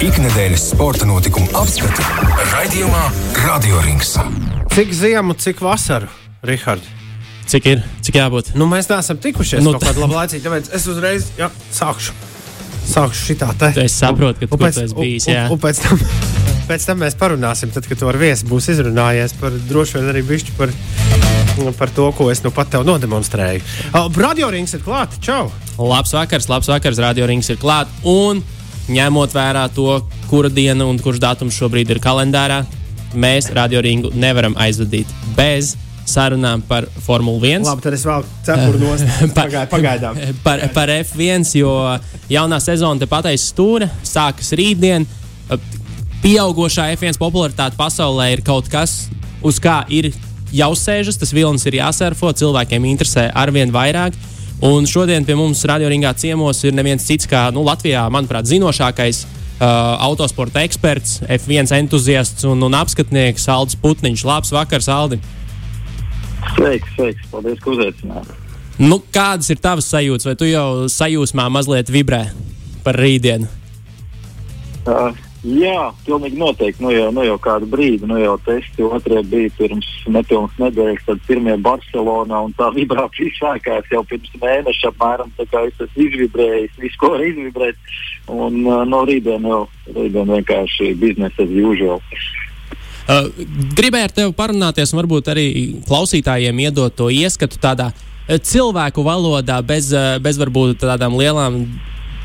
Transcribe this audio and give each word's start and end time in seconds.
Ikdienas 0.00 0.62
sporta 0.70 1.04
notikumu 1.04 1.46
apskati 1.60 2.04
raidījumā 2.54 3.00
Radio 3.44 3.80
Rings. 3.84 4.14
Cik 4.72 4.92
ziemu, 4.96 5.34
cik 5.36 5.60
vasaru, 5.60 6.08
Rihard? 6.46 6.84
Cik 7.50 7.66
ir? 7.68 7.82
Cik 8.04 8.16
jābūt? 8.16 8.52
Nu, 8.56 8.64
mēs 8.70 8.88
neesam 8.88 9.18
tikušies 9.20 9.60
Nu, 9.64 9.74
kaut 9.76 9.84
kādā 9.90 10.08
laicī, 10.08 10.40
tāpēc 10.40 10.70
es 10.76 10.86
uzreiz 10.88 11.26
jā, 11.36 11.50
sākšu. 11.76 12.14
Sākšu 12.90 13.26
šitā 13.28 13.50
te. 13.60 13.68
Es 13.84 13.96
saprotu, 14.00 14.46
ka 14.46 14.48
tur 14.56 14.68
esi 14.70 14.86
bijis, 14.96 15.26
un- 15.28 15.34
jā. 15.34 15.42
Un, 15.48 15.56
un 15.56 15.60
pēc, 15.66 15.82
tam, 15.84 16.00
pēc 16.70 16.86
tam 16.88 17.02
mēs 17.04 17.18
parunāsim, 17.20 17.72
tad, 17.74 17.88
kad 17.90 18.00
tu 18.00 18.08
ar 18.08 18.16
viesi 18.20 18.48
būsi 18.48 18.72
izrunājies 18.76 19.34
par 19.40 19.52
droši 19.68 19.98
vien 19.98 20.08
arī 20.14 20.22
bišķi 20.30 20.56
par, 20.56 20.72
par 21.76 21.92
to, 21.96 22.08
ko 22.16 22.30
es 22.32 22.40
nu 22.46 22.54
pat 22.54 22.72
tev 22.72 22.86
nodemonstrēju. 22.88 23.60
Radio 24.16 24.48
rings 24.54 24.72
ir 24.78 24.80
klāts, 24.86 25.20
čau! 25.20 25.50
Labs 25.76 26.16
vakars, 26.16 26.48
labs 26.48 26.72
vakars, 26.72 27.02
radio 27.04 27.28
rings 27.28 27.52
ir 27.52 27.60
klāts. 27.60 27.92
Un 28.08 28.40
ņemot 28.90 29.34
vērā 29.36 29.66
to, 29.74 30.00
kura 30.30 30.50
diena 30.52 30.86
un 30.90 30.98
kurš 31.02 31.20
datums 31.22 31.56
šobrīd 31.60 31.90
ir 31.94 32.00
kalendārā, 32.02 32.62
mēs 33.14 33.48
radio 33.54 33.80
ringu 33.82 34.10
nevaram 34.14 34.54
aizvadīt 34.60 35.08
bez 35.36 35.74
sarunām 36.10 36.62
par 36.66 36.86
Formuli 37.04 37.52
1. 37.54 37.66
Labi, 37.68 37.82
tad 37.84 37.94
es 37.94 38.02
vēl 38.06 38.24
cepuru 38.46 38.80
nost. 38.84 39.04
Pagai- 39.36 39.66
Pagaidām. 39.70 40.16
Par, 40.42 40.62
par 40.74 40.90
F1, 40.96 41.44
jo 41.60 41.70
jaunā 42.32 42.58
sezona 42.62 42.98
te 42.98 43.06
pateicis 43.10 43.52
stūra, 43.52 43.86
sākas 44.06 44.50
rītdien. 44.58 45.06
Pieaugušā 46.20 46.90
F1 46.98 47.16
popularitāte 47.20 47.78
pasaulē 47.80 48.26
ir 48.34 48.42
kaut 48.44 48.66
kas, 48.72 49.06
uz 49.46 49.56
kā 49.62 49.80
ir 49.88 50.10
jāuzsēžas, 50.52 51.16
tas 51.20 51.30
vilnis 51.32 51.64
ir 51.70 51.78
jāsērfo, 51.78 52.32
cilvēkiem 52.36 52.84
interesē 52.90 53.28
arvien 53.40 53.70
vairāk. 53.72 54.16
Un 54.60 54.84
šodien 54.84 55.24
pie 55.24 55.36
mums 55.38 55.62
radioringā 55.64 56.10
ciemos 56.20 56.58
ir 56.68 56.74
neviens 56.76 57.04
cits 57.06 57.28
kā 57.28 57.46
nu, 57.54 57.62
Latvijā, 57.64 58.02
manuprāt, 58.12 58.44
zinošākais 58.50 59.22
uh, 59.24 59.30
autosporta 60.04 60.60
eksperts, 60.66 61.22
F1 61.24 61.72
entuziasts 61.78 62.44
un, 62.44 62.60
un 62.66 62.76
apskatnieks 62.76 63.48
Aldis 63.48 63.78
Putniņš. 63.80 64.26
Labs 64.28 64.52
vakars, 64.52 64.90
Aldi! 64.92 65.20
Sveiks, 66.56 66.92
sveiks. 66.96 67.24
Paldies, 67.32 67.60
ka 67.64 67.72
uzaicinājāt. 67.72 68.36
Nu, 68.80 69.00
kādas 69.12 69.48
ir 69.52 69.60
tavas 69.60 69.88
sajūtas, 69.92 70.28
vai 70.28 70.36
tu 70.40 70.48
jau 70.48 70.66
sajūsmā 70.92 71.48
mazliet 71.52 71.92
vibrē 71.92 72.26
par 72.84 72.96
rītdienu? 73.00 73.48
Uh, 74.88 75.12
jā, 75.44 75.90
pilnīgi 76.06 76.38
noteikti. 76.40 76.82
Nu 76.84 76.92
jau, 76.92 77.08
nu 77.14 77.24
jau 77.24 77.36
kādu 77.42 77.68
brīdi, 77.70 78.08
nu 78.08 78.18
jau 78.20 78.36
testi 78.44 78.84
otrie 78.84 79.22
bija 79.26 79.52
pirms 79.58 79.88
nepilnas 80.10 80.58
nedēļas, 80.60 81.06
tad 81.06 81.22
pirmie 81.28 81.56
Barcelonā 81.64 82.42
un 82.46 82.54
tā 82.58 82.70
vibrācija 82.74 83.32
sākās 83.40 83.88
jau 83.92 84.02
pirms 84.10 84.34
mēneša 84.42 84.92
apmēram. 84.92 85.32
Tā 85.38 85.48
kā 85.52 85.64
es 85.68 85.80
esmu 85.86 86.06
izvibrējis, 86.08 86.76
visu, 86.82 87.00
ko 87.00 87.14
var 87.14 87.24
izvibrēt. 87.28 87.80
Un 88.30 88.60
uh, 88.66 88.84
no 88.86 89.02
rītdien 89.08 89.48
jau 89.48 89.64
rītdien 89.88 90.36
vienkārši 90.36 90.92
biznesa 91.00 91.46
as 91.46 91.56
usual. 91.72 92.04
Uh, 93.10 93.26
gribēju 93.74 94.06
ar 94.06 94.14
tevi 94.14 94.36
parunāties, 94.38 94.92
un 94.92 95.00
varbūt 95.00 95.32
arī 95.32 95.46
klausītājiem 95.88 96.66
iedot 96.68 96.94
to 96.94 97.08
ieskatu 97.10 97.58
tādā 97.58 97.90
cilvēku 98.30 99.02
valodā, 99.02 99.56
bez, 99.66 99.90
bez 100.22 100.38
varbūt 100.38 100.84
tādām 100.84 101.16
lielām 101.18 101.64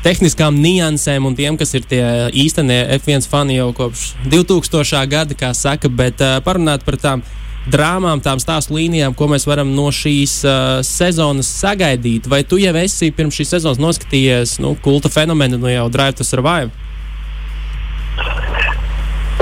tehniskām 0.06 0.54
niansēm, 0.62 1.24
un 1.26 1.34
tiem, 1.34 1.56
kas 1.58 1.72
ir 1.74 1.86
tie 1.90 2.02
īstenie 2.30 2.78
F1 3.00 3.26
fani 3.26 3.56
jau 3.56 3.72
kopš 3.74 4.12
2000. 4.30 5.02
gada, 5.10 5.34
kā 5.34 5.50
saka, 5.50 5.90
bet 5.90 6.22
uh, 6.22 6.36
parunāt 6.46 6.84
par 6.86 6.94
tām 7.02 7.24
drāmām, 7.66 8.22
tām 8.22 8.38
stāstu 8.38 8.76
līnijām, 8.76 9.16
ko 9.18 9.26
mēs 9.32 9.48
varam 9.50 9.72
no 9.74 9.88
šīs 9.90 10.38
uh, 10.46 10.58
sezonas 10.86 11.50
sagaidīt. 11.50 12.28
Vai 12.30 12.44
tu 12.46 12.60
jau 12.62 12.74
esi 12.78 13.10
pirms 13.10 13.34
šīs 13.34 13.56
sezonas 13.56 13.82
noskatījies 13.82 14.60
nu, 14.62 14.76
kulta 14.84 15.10
fenomenu, 15.10 15.58
nu 15.58 15.72
jau 15.72 15.88
Drive 15.90 16.20
to 16.20 16.28
Survive? 16.28 16.70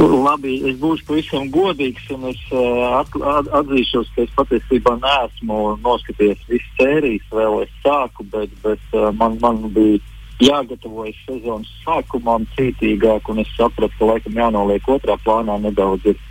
Labi, 0.01 0.57
es 0.65 0.81
būšu 0.81 1.05
pavisam 1.09 1.51
godīgs, 1.53 2.09
un 2.17 2.31
es 2.33 2.41
uh, 2.57 3.03
at, 3.03 3.13
at, 3.35 3.53
atzīšos, 3.61 4.09
ka 4.17 4.25
es 4.25 4.33
patiesībā 4.41 4.97
neesmu 5.05 5.77
noskatījies 5.85 6.49
visas 6.49 6.73
sērijas, 6.81 7.29
vēl 7.37 7.61
es 7.67 7.79
sāku, 7.85 8.25
bet, 8.33 8.53
bet 8.65 8.97
uh, 8.97 9.13
man, 9.13 9.37
man 9.45 9.61
bija 9.77 10.01
jāgatavojas 10.43 11.19
sezonas 11.29 11.71
sākumam 11.85 12.47
cītīgāk, 12.57 13.29
un 13.31 13.43
es 13.45 13.51
sapratu, 13.59 13.95
ka 13.99 14.09
laikam 14.13 14.39
jānoliek 14.41 14.89
otrā 14.91 15.19
plānā 15.25 15.61
nedaudz. 15.63 16.15
Ir 16.15 16.23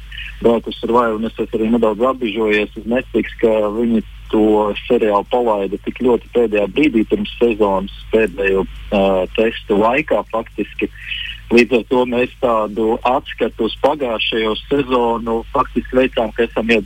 Braukus 0.44 0.82
ar 0.84 0.92
vai, 0.92 1.08
un 1.16 1.24
es 1.24 1.38
arī 1.40 1.70
nedaudz 1.72 2.02
apbižojies 2.04 2.74
uz 2.76 2.88
Netflix, 2.90 3.32
ka 3.40 3.52
viņi 3.72 4.02
to 4.34 4.74
seriālu 4.88 5.24
palaida 5.32 5.78
tik 5.86 6.02
ļoti 6.04 6.32
pēdējā 6.36 6.66
brīdī 6.74 7.04
pirms 7.08 7.32
sezonas 7.38 7.94
pēdējo 8.12 8.66
uh, 8.66 9.24
testu 9.38 9.78
laikā 9.80 10.24
faktiski. 10.34 10.90
Līdz 11.54 11.78
ar 11.78 11.86
to 11.92 12.02
mēs 12.10 12.34
tādu 12.42 12.98
atskatu 13.08 13.70
uz 13.70 13.78
pagājušajo 13.86 14.56
sezonu 14.66 15.38
faktiski 15.54 16.02
veicām, 16.02 16.34
ka 16.34 16.48
esam 16.48 16.72
jau 16.74 16.82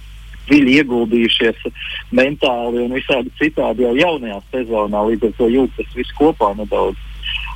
dziļi 0.50 0.78
ieguldījušies 0.82 1.68
mentāli 2.16 2.86
un 2.86 2.96
visādi 2.98 3.34
citādi 3.40 3.86
jau 3.86 3.94
jaunajā 3.98 4.40
sezonā. 4.54 5.04
Līdz 5.12 5.30
ar 5.30 5.38
to 5.40 5.52
jūtas 5.52 5.94
viss 5.98 6.18
kopā 6.20 6.54
nedaudz. 6.58 7.04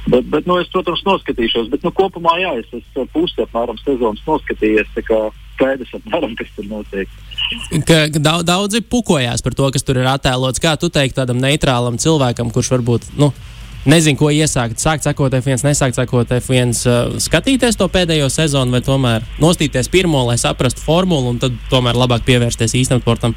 Bet, 0.09 0.25
bet 0.33 0.47
nu, 0.49 0.57
es, 0.57 0.69
protams, 0.73 1.03
noskatīšos. 1.05 1.69
Bet 1.71 1.85
nu, 1.85 1.91
kopumā 1.95 2.33
jā, 2.41 2.55
es 2.61 2.69
esmu 2.73 3.05
pusi 3.13 3.43
apmēram 3.43 3.77
sezonas 3.83 4.23
noskatījies. 4.25 4.89
Skaidrs 4.97 5.93
apmēram, 5.99 6.33
kas 6.39 6.49
tur 6.55 6.65
notiek. 6.65 7.11
ka 7.85 7.99
ka 8.09 8.21
daudz, 8.23 8.45
daudzi 8.47 8.81
pukojās 8.81 9.45
par 9.45 9.55
to, 9.57 9.69
kas 9.75 9.85
tur 9.85 10.01
ir 10.01 10.09
attēlots. 10.09 10.61
Kā 10.63 10.73
tu 10.81 10.89
teiktu 10.89 11.21
tādam 11.21 11.37
neitrālam 11.43 12.01
cilvēkam, 12.01 12.49
kurš 12.55 12.71
varbūt 12.73 13.11
nu, 13.21 13.29
nezina, 13.85 14.17
ko 14.19 14.29
iesākt, 14.33 14.81
sākt 14.81 15.05
sekot 15.07 15.33
F1, 15.39 15.63
nesākt 15.65 15.97
sekot 15.97 16.29
F1, 16.37 16.75
uh, 16.85 17.17
skatīties 17.21 17.79
to 17.79 17.87
pēdējo 17.91 18.29
sezonu, 18.31 18.75
vai 18.75 18.83
tomēr 18.85 19.25
nostīties 19.41 19.89
pirmo, 19.91 20.23
lai 20.27 20.37
saprastu 20.41 20.83
formulu, 20.83 21.33
un 21.33 21.41
tad 21.41 21.57
tomēr 21.71 21.97
labāk 21.97 22.25
pievērsties 22.27 22.77
īstam 22.83 23.01
sportam. 23.01 23.35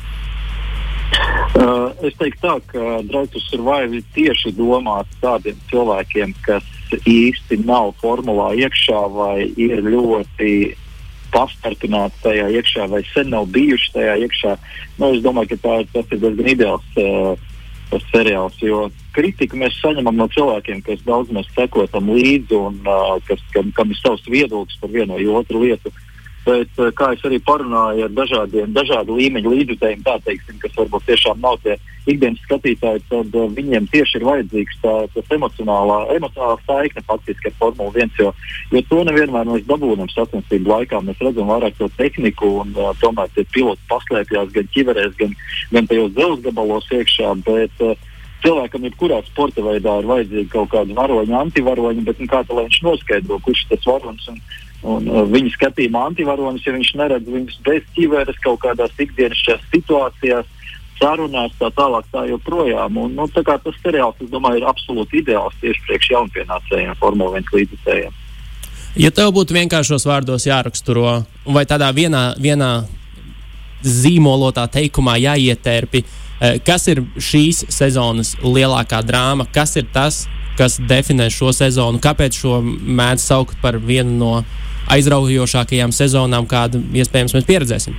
Uh, 1.55 1.93
es 2.03 2.17
teiktu, 2.19 2.41
tā, 2.43 2.57
ka 2.67 3.39
Survive 3.47 4.01
ir 4.01 4.07
tieši 4.17 4.51
domāts 4.59 5.21
tādiem 5.23 5.59
cilvēkiem, 5.71 6.35
kas 6.43 6.67
īsti 7.07 7.61
nav 7.65 7.93
formulā 8.03 8.53
iekšā 8.59 9.03
vai 9.15 9.47
ir 9.55 9.85
ļoti 9.87 10.75
pastarpināti 11.35 12.21
tajā 12.23 12.51
iekšā 12.59 12.89
vai 12.91 13.03
sen 13.13 13.31
nav 13.35 13.47
bijuši 13.55 13.93
tajā 13.95 14.17
iekšā. 14.27 14.55
Nu, 14.99 15.15
es 15.15 15.23
domāju, 15.25 15.55
ka 15.55 15.63
tā, 15.63 15.79
tas 15.95 16.13
ir 16.15 16.23
diezgan 16.23 16.51
ideāls 16.53 16.99
uh, 17.01 17.35
tas 17.91 18.05
seriāls, 18.11 18.57
jo 18.63 18.89
kritiku 19.15 19.59
mēs 19.61 19.77
saņemam 19.83 20.17
no 20.19 20.27
cilvēkiem, 20.33 20.83
kas 20.87 21.03
daudz 21.07 21.33
mēs 21.35 21.51
sekotam 21.55 22.11
līdzi 22.11 22.59
un 22.59 22.81
uh, 22.83 23.15
kas, 23.29 23.43
kam, 23.55 23.71
kam 23.77 23.93
ir 23.93 24.01
savs 24.01 24.27
viedoklis 24.31 24.81
par 24.81 24.93
vienu 24.95 25.19
vai 25.19 25.27
otru 25.41 25.63
lietu. 25.65 25.93
Bet, 26.45 26.71
uh, 26.77 26.91
kā 26.93 27.11
es 27.15 27.25
arī 27.25 27.39
parunāju 27.41 28.05
ar 28.05 28.13
dažādiem, 28.13 28.73
dažādu 28.77 29.17
līmeņu 29.17 29.53
līdzjutējiem, 29.55 30.05
teiksim, 30.05 30.59
kas 30.61 30.77
varbūt 30.77 31.07
tiešām 31.09 31.41
nav 31.41 31.57
tie 31.65 31.79
ikdienas 32.05 32.43
skatītāji, 32.45 33.01
tad 33.09 33.37
uh, 33.39 33.47
viņiem 33.57 33.89
tieši 33.93 34.21
ir 34.21 34.27
vajadzīgs 34.29 34.81
tā, 34.83 34.95
tas 35.15 35.33
emocionālā, 35.33 35.99
emocionālā 36.19 36.59
saikne 36.67 37.05
faktiski 37.09 37.49
ar 37.49 37.57
Formuli 37.63 38.05
1, 38.05 38.17
jo, 38.21 38.33
jo 38.75 38.83
to 38.91 39.03
nevienmēr 39.09 39.49
mēs 39.49 39.65
dabūjam 39.71 40.11
sacensību 40.13 40.75
laikā. 40.75 41.01
Mēs 41.07 41.23
redzam 41.25 41.49
vairāk 41.53 41.79
to 41.81 41.89
tehniku 41.97 42.59
un 42.61 42.75
uh, 42.77 42.93
tomēr 43.01 43.33
tie 43.37 43.47
piloti 43.57 43.89
paslēpjas 43.89 44.53
gan 44.53 44.69
ķiverēs, 44.77 45.15
gan, 45.23 45.39
gan 45.73 45.89
tajos 45.89 46.13
dzelzceļa 46.19 46.51
gabalos 46.51 46.93
iekšā. 46.93 47.33
Bet, 47.49 47.81
uh, 47.81 47.97
cilvēkam, 48.45 48.85
jebkurā 48.89 49.23
sporta 49.31 49.65
veidā, 49.65 49.97
ir 50.01 50.09
vajadzīga 50.11 50.53
kaut 50.53 50.73
kāda 50.75 50.97
varoņa, 50.99 51.41
antivaroņa, 51.47 52.05
bet 52.05 52.21
nu, 52.21 52.29
kā 52.29 52.43
lai 52.51 52.67
viņš 52.67 52.81
noskaidro, 52.85 53.41
kurš 53.45 53.65
tas 53.71 53.89
varonis. 53.89 54.29
Un, 54.33 54.41
un, 54.85 55.09
uh, 55.09 55.23
viņa 55.29 55.55
skatījumā 55.57 56.05
antivaronis, 56.11 56.65
ja 56.67 56.75
viņš 56.77 56.91
neredz 57.01 57.31
viņus 57.31 57.61
bez 57.67 57.87
ķiveres 57.97 58.41
kaut 58.45 58.61
kādās 58.65 58.93
ikdienas 59.01 59.41
situācijās, 59.73 60.51
sarunās, 61.01 61.55
tā 61.59 61.71
tālāk, 61.75 62.07
tā 62.13 62.27
joprojām. 62.31 62.99
Un, 63.01 63.15
nu, 63.17 63.27
tā 63.35 63.43
tas 63.45 63.81
seriāls, 63.83 64.21
es 64.23 64.31
domāju, 64.33 64.63
ir 64.63 64.69
absolūti 64.71 65.23
ideāls 65.23 65.57
tieši 65.63 65.83
priekš 65.89 66.11
jaunpienācējiem, 66.15 66.99
Formule 67.01 67.41
1 67.41 67.57
līdzekļiem. 67.59 68.21
Ja 68.95 69.11
tev 69.11 69.33
būtu 69.35 69.57
vienkāršos 69.57 70.07
vārdos 70.07 70.47
jāraksturo, 70.47 71.25
vai 71.51 71.65
tādā 71.67 71.89
vienā, 71.91 72.29
vienā 72.39 72.85
zīmolotā 73.83 74.69
teikumā 74.71 75.17
jāietērpi, 75.19 76.05
eh, 76.05 76.61
kas 76.65 76.87
ir 76.89 77.03
šīs 77.19 77.65
sezonas 77.75 78.37
lielākā 78.43 79.03
drāma, 79.03 79.49
kas 79.53 79.77
ir 79.77 79.89
tas, 79.93 80.29
kas 80.57 80.79
definē 80.79 81.27
šo 81.31 81.51
sezonu, 81.51 81.99
kāpēc 81.99 82.39
šo 82.39 82.61
mēdz 82.63 83.27
saukt 83.27 83.59
par 83.61 83.79
vienu 83.79 84.15
no 84.19 84.45
aizraujošākajām 84.93 85.95
sezonām, 85.95 86.49
kādu 86.51 86.83
iespējams 86.95 87.37
mēs 87.37 87.49
pieredzēsim. 87.49 87.97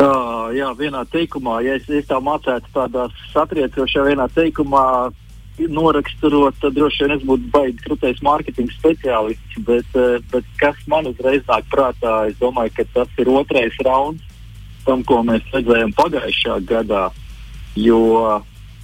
Uh, 0.00 0.48
jā, 0.56 0.70
vienā 0.78 1.04
teikumā, 1.12 1.60
ja 1.66 1.76
es, 1.76 1.88
es 1.92 2.06
tā 2.08 2.20
mācētu 2.24 2.72
tādā 2.72 3.08
satriecošā 3.34 4.06
vienā 4.08 4.30
teikumā 4.32 5.10
noraksturot, 5.68 6.56
tad 6.62 6.72
droši 6.72 7.04
vien 7.04 7.16
es 7.18 7.24
būtu 7.26 7.50
baigi 7.52 7.82
krūtais 7.84 8.22
mārketinga 8.24 8.72
speciālists. 8.78 9.58
Bet, 9.66 9.98
bet 10.32 10.46
kas 10.60 10.78
man 10.88 11.10
uzreiz 11.10 11.44
nāk 11.48 11.66
prātā, 11.72 12.14
es 12.30 12.38
domāju, 12.40 12.72
ka 12.78 12.86
tas 12.94 13.20
ir 13.20 13.28
otrais 13.28 13.76
rauns 13.84 14.22
tam, 14.86 15.04
ko 15.04 15.20
mēs 15.26 15.44
redzējām 15.52 15.92
pagājušā 15.98 16.60
gadā. 16.68 17.10
Jo 17.76 18.40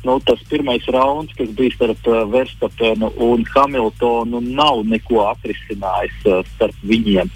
nu, 0.07 0.19
tas 0.25 0.43
pirmais 0.51 0.87
rauns, 0.95 1.33
kas 1.37 1.51
bija 1.59 1.75
starp 1.75 2.09
uh, 2.11 2.23
Verstapenu 2.31 3.11
un 3.27 3.45
Hamiltonu, 3.55 4.41
nav 4.41 4.85
neko 4.87 5.27
atrisinājis 5.33 6.23
uh, 6.31 6.43
starp 6.55 6.87
viņiem 6.87 7.33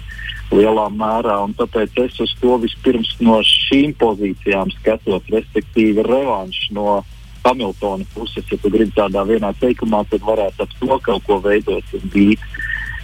lielā 0.51 0.87
mērā. 0.95 1.37
Tāpēc 1.59 1.97
es 2.05 2.19
uz 2.23 2.35
to 2.41 2.57
vispirms 2.63 3.13
no 3.23 3.39
šīm 3.45 3.95
pozīcijām 3.99 4.71
skatos, 4.79 5.27
respektīvi 5.31 6.03
revanšu 6.07 6.75
no 6.77 7.01
Hamiltona 7.45 8.05
puses. 8.13 8.45
Ja 8.51 8.59
tu 8.59 8.69
gribi 8.69 8.93
tādā 8.95 9.23
vienā 9.27 9.53
teikumā, 9.61 10.03
tad 10.11 10.25
varētu 10.27 10.65
ap 10.65 10.75
to 10.79 10.99
kaut 11.07 11.25
ko 11.27 11.39
veidot 11.43 11.95
un 11.97 12.11
bīt. 12.13 12.43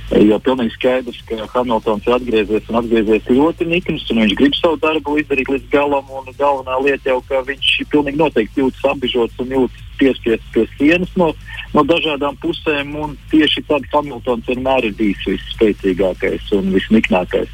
Jo 0.07 0.37
pilnīgi 0.39 0.71
skaidrs, 0.77 1.17
ka 1.27 1.45
Hamiltons 1.51 2.05
ir 2.07 2.13
atgriezies 2.15 2.69
un 2.71 2.77
atgriezies 2.79 3.25
ļoti 3.27 3.65
nikns, 3.67 4.05
un 4.13 4.21
viņš 4.23 4.35
grib 4.39 4.55
savu 4.55 4.79
darbu 4.79 5.17
izdarīt 5.19 5.51
līdz 5.51 5.67
galam. 5.73 6.07
Galvenā 6.39 6.77
lieta 6.85 7.11
jau, 7.11 7.17
ka 7.27 7.41
viņš 7.43 7.73
pilnīgi 7.91 8.21
noteikti 8.21 8.63
jūtas 8.63 8.87
apbežots 8.93 9.43
un 9.43 9.51
jūtas 9.51 9.83
piespiests 9.99 10.53
pie 10.55 10.63
sienas 10.77 11.11
no, 11.19 11.33
no 11.75 11.83
dažādām 11.91 12.39
pusēm. 12.39 12.95
Tieši 13.33 13.65
tad 13.67 13.87
Hamiltons 13.91 14.47
vienmēr 14.47 14.87
ir 14.87 14.95
bijis 14.95 15.27
visspēcīgākais 15.27 16.53
un 16.55 16.71
visniknākais. 16.77 17.51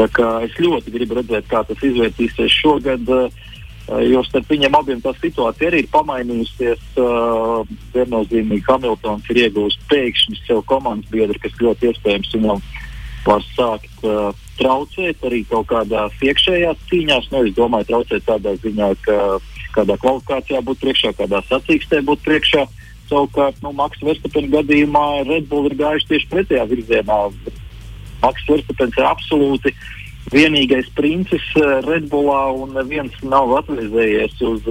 Es 0.00 0.56
ļoti 0.58 0.90
gribu 0.90 1.20
redzēt, 1.20 1.44
kā 1.52 1.60
tas 1.68 1.84
izvērtīsies 1.84 2.62
šogad. 2.64 3.04
Uh, 3.12 3.44
jo 3.84 4.22
starp 4.24 4.48
viņiem 4.48 4.76
abiem 4.78 5.00
tā 5.04 5.12
situācija 5.18 5.68
arī 5.68 5.82
ir 5.84 5.90
pamainījusies. 5.92 6.84
Uh, 6.96 7.64
viennozīmīgi 7.94 8.64
Hamiltons 8.68 9.28
ir 9.32 9.42
iegūmis 9.44 9.76
pēkšņi 9.90 10.40
sev 10.46 10.62
komandas 10.70 11.10
biedru, 11.12 11.36
kas 11.42 11.58
ļoti 11.60 11.90
iespējams 11.90 12.32
viņam 12.36 12.62
var 13.24 13.44
sākt 13.54 14.06
uh, 14.08 14.30
traucēt 14.58 15.24
arī 15.28 15.42
kaut 15.50 15.68
kādās 15.72 16.16
iekšējās 16.24 16.86
cīņās. 16.90 17.28
Nu, 17.32 17.44
es 17.44 17.56
domāju, 17.58 17.90
traucēt 17.90 18.24
tādā 18.28 18.54
ziņā, 18.62 18.90
ka 19.04 19.18
kādā 19.76 19.98
kvalifikācijā 20.00 20.62
būtu 20.64 20.86
priekšā, 20.86 21.12
kādā 21.20 21.42
sacīkstē 21.50 22.00
būtu 22.08 22.28
priekšā. 22.28 22.64
Savukārt, 23.10 23.58
nu, 23.60 23.74
Maksa 23.76 24.06
Verstapena 24.06 24.48
gadījumā 24.62 25.04
Red 25.28 25.50
Bull 25.50 25.68
ir 25.68 25.76
gājuši 25.76 26.08
tieši 26.14 26.30
pretējā 26.30 26.64
virzienā. 26.70 27.18
Maksa 28.22 28.48
Verstapens 28.48 28.96
ir 28.96 29.08
absolūti 29.10 29.74
uh, 29.74 30.03
vienīgais 30.32 30.90
princis 30.96 31.46
eh, 31.60 31.80
Redbullā 31.84 32.42
un 32.56 32.76
neviens 32.78 33.16
nav 33.22 33.52
atvēzējies 33.60 34.38
uz, 34.48 34.68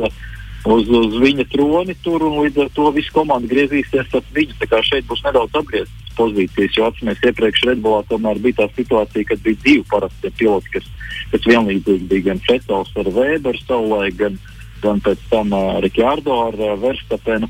uz, 0.65 0.89
uz 0.89 1.17
viņa 1.21 1.45
troni 1.51 1.95
tur, 2.05 2.25
un 2.29 2.39
līdz 2.43 2.65
ar 2.65 2.71
to 2.77 2.89
visa 2.95 3.13
komanda 3.13 3.49
griezīsies 3.51 4.15
ap 4.17 4.31
viņu. 4.35 4.57
Tā 4.61 4.69
kā 4.71 4.81
šeit 4.85 5.09
būs 5.09 5.23
nedaudz 5.27 5.59
apgrieztas 5.59 6.15
pozīcijas, 6.17 6.77
jo 6.77 6.87
atcīmēs 6.89 7.23
iepriekš 7.25 7.67
Redbullā 7.69 8.03
tomēr 8.09 8.41
bija 8.41 8.63
tā 8.63 8.69
situācija, 8.77 9.29
kad 9.31 9.41
bija 9.45 9.61
divi 9.65 9.85
parastie 9.89 10.29
piloti, 10.37 10.75
kas, 10.77 10.89
kas 11.33 11.47
vienlīdzīgi 11.49 12.09
bija 12.09 12.27
gan 12.29 12.43
Fetels 12.47 12.93
ar 13.01 13.09
Weberu 13.15 13.61
savulaik, 13.63 14.17
gan, 14.21 14.37
gan 14.83 15.01
pēc 15.05 15.23
tam 15.31 15.53
uh, 15.57 15.79
Rikārdo 15.83 16.37
ar 16.49 16.59
uh, 16.59 16.75
Verstapenu. 16.81 17.49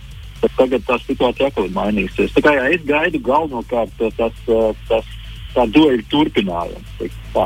Tagad 0.58 0.84
tā 0.84 0.98
situācija 1.00 1.48
atkal 1.48 1.70
ir 1.70 1.76
mainījusies. 1.76 2.34
Tā 2.36 2.42
kā 2.44 2.52
jā, 2.58 2.64
es 2.76 2.82
gaidu 2.84 3.22
galvenokārt 3.24 3.94
tas, 3.96 4.16
tas, 4.18 4.74
tas 4.90 5.12
tā 5.54 5.64
dueļu 5.72 6.04
turpinājums. 6.12 7.14
Tā. 7.32 7.46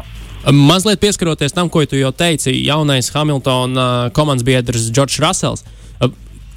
Mazliet 0.51 1.01
pieskaroties 1.03 1.51
tam, 1.51 1.67
ko 1.67 1.83
tu 1.83 1.97
jau 1.99 2.13
teici, 2.15 2.53
jaunais 2.63 3.09
Hamiltona 3.11 4.09
komandas 4.15 4.45
biedrs 4.47 4.85
Džordžs 4.95 5.19
Rasels. 5.19 5.65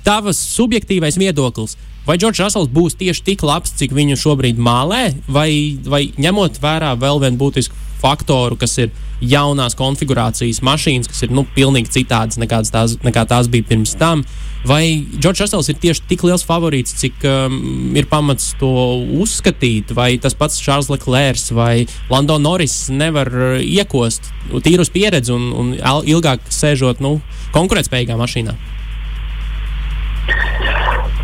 Tavs 0.07 0.41
subjektīvais 0.57 1.19
viedoklis, 1.21 1.77
vai 2.07 2.17
Džordžs 2.19 2.41
Rasels 2.47 2.73
būs 2.73 2.97
tieši 3.01 3.25
tik 3.27 3.45
labs, 3.47 3.75
cik 3.77 3.93
viņu 3.97 4.17
šobrīd 4.21 4.61
mālē, 4.61 5.11
vai, 5.29 5.51
vai 5.85 6.07
ņemot 6.17 6.61
vērā 6.63 6.95
vēl 7.01 7.21
vienu 7.27 7.41
būtisku 7.41 7.89
faktoru, 8.01 8.57
kas 8.57 8.79
ir 8.81 8.93
jaunās 9.21 9.77
konfigurācijas 9.77 10.63
mašīnas, 10.65 11.11
kas 11.11 11.27
ir 11.27 11.35
nu, 11.37 11.45
pilnīgi 11.57 11.93
citādas 11.99 12.41
nekā 12.41 12.63
tās, 12.73 12.97
nekā 13.05 13.27
tās 13.29 13.51
bija 13.53 13.69
pirms 13.69 13.93
tam. 14.01 14.25
Vai 14.65 15.05
Džordžs 15.17 15.45
Rasels 15.47 15.71
ir 15.73 15.79
tieši 15.81 16.05
tik 16.09 16.25
liels 16.25 16.45
favorīts, 16.45 16.97
cik 17.01 17.25
um, 17.29 17.61
ir 17.97 18.09
pamats 18.09 18.51
to 18.61 18.73
uzskatīt, 19.21 19.93
vai 19.97 20.15
tas 20.21 20.37
pats 20.37 20.61
Čārls 20.61 20.91
Leclerc 20.93 21.47
vai 21.57 21.87
Lando 22.13 22.37
Norris 22.41 22.89
nevar 22.93 23.33
uh, 23.33 23.55
iekost 23.61 24.33
tīrus 24.65 24.93
pieredzi 24.93 25.33
un, 25.37 25.49
un 25.53 25.73
ilgāk 26.09 26.45
sēžot 26.53 27.01
nu, 27.05 27.19
konkurētspējīgā 27.57 28.21
mašīnā? 28.21 28.57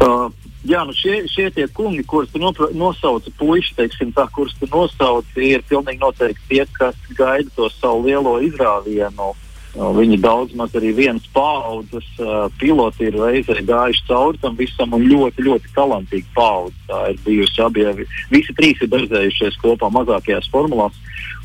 Uh, 0.00 0.28
Jā, 0.66 0.80
nu 0.82 0.90
šie, 0.98 1.20
šie 1.30 1.46
tie 1.54 1.68
kungi, 1.70 2.02
kurus 2.02 2.32
tu 2.34 2.40
nosauci, 2.42 3.30
puiši, 3.38 3.74
teiksim, 3.78 4.10
tā, 4.16 4.24
kurus 4.34 4.56
tu 4.58 4.66
nosauci, 4.66 5.52
ir 5.54 5.62
pilnīgi 5.68 6.02
noteikti 6.02 6.48
tie, 6.48 6.64
kas 6.74 6.96
gaida 7.14 7.52
to 7.54 7.68
savu 7.70 8.02
lielo 8.08 8.32
izrāvienu. 8.42 9.30
Viņi 9.76 10.16
daudz 10.24 10.54
maz 10.56 10.72
arī 10.78 10.94
vienas 10.96 11.24
paudzes 11.36 12.06
uh, 12.16 12.46
piloti 12.56 13.10
ir 13.10 13.18
reizē 13.20 13.58
gājuši 13.60 14.06
cauri 14.08 14.40
tam 14.40 14.54
visam 14.56 14.94
un 14.96 15.04
ļoti, 15.04 15.44
ļoti 15.44 15.72
talantīgi 15.76 16.32
paudze. 16.36 16.78
Tā 16.88 17.00
ir 17.12 17.18
bijusi 17.26 17.60
abi. 17.60 17.84
Visi 18.32 18.56
trīs 18.56 18.80
ir 18.80 18.88
berzējušies 18.94 19.60
kopā 19.60 19.90
mazākajās 19.92 20.48
formulās. 20.52 20.96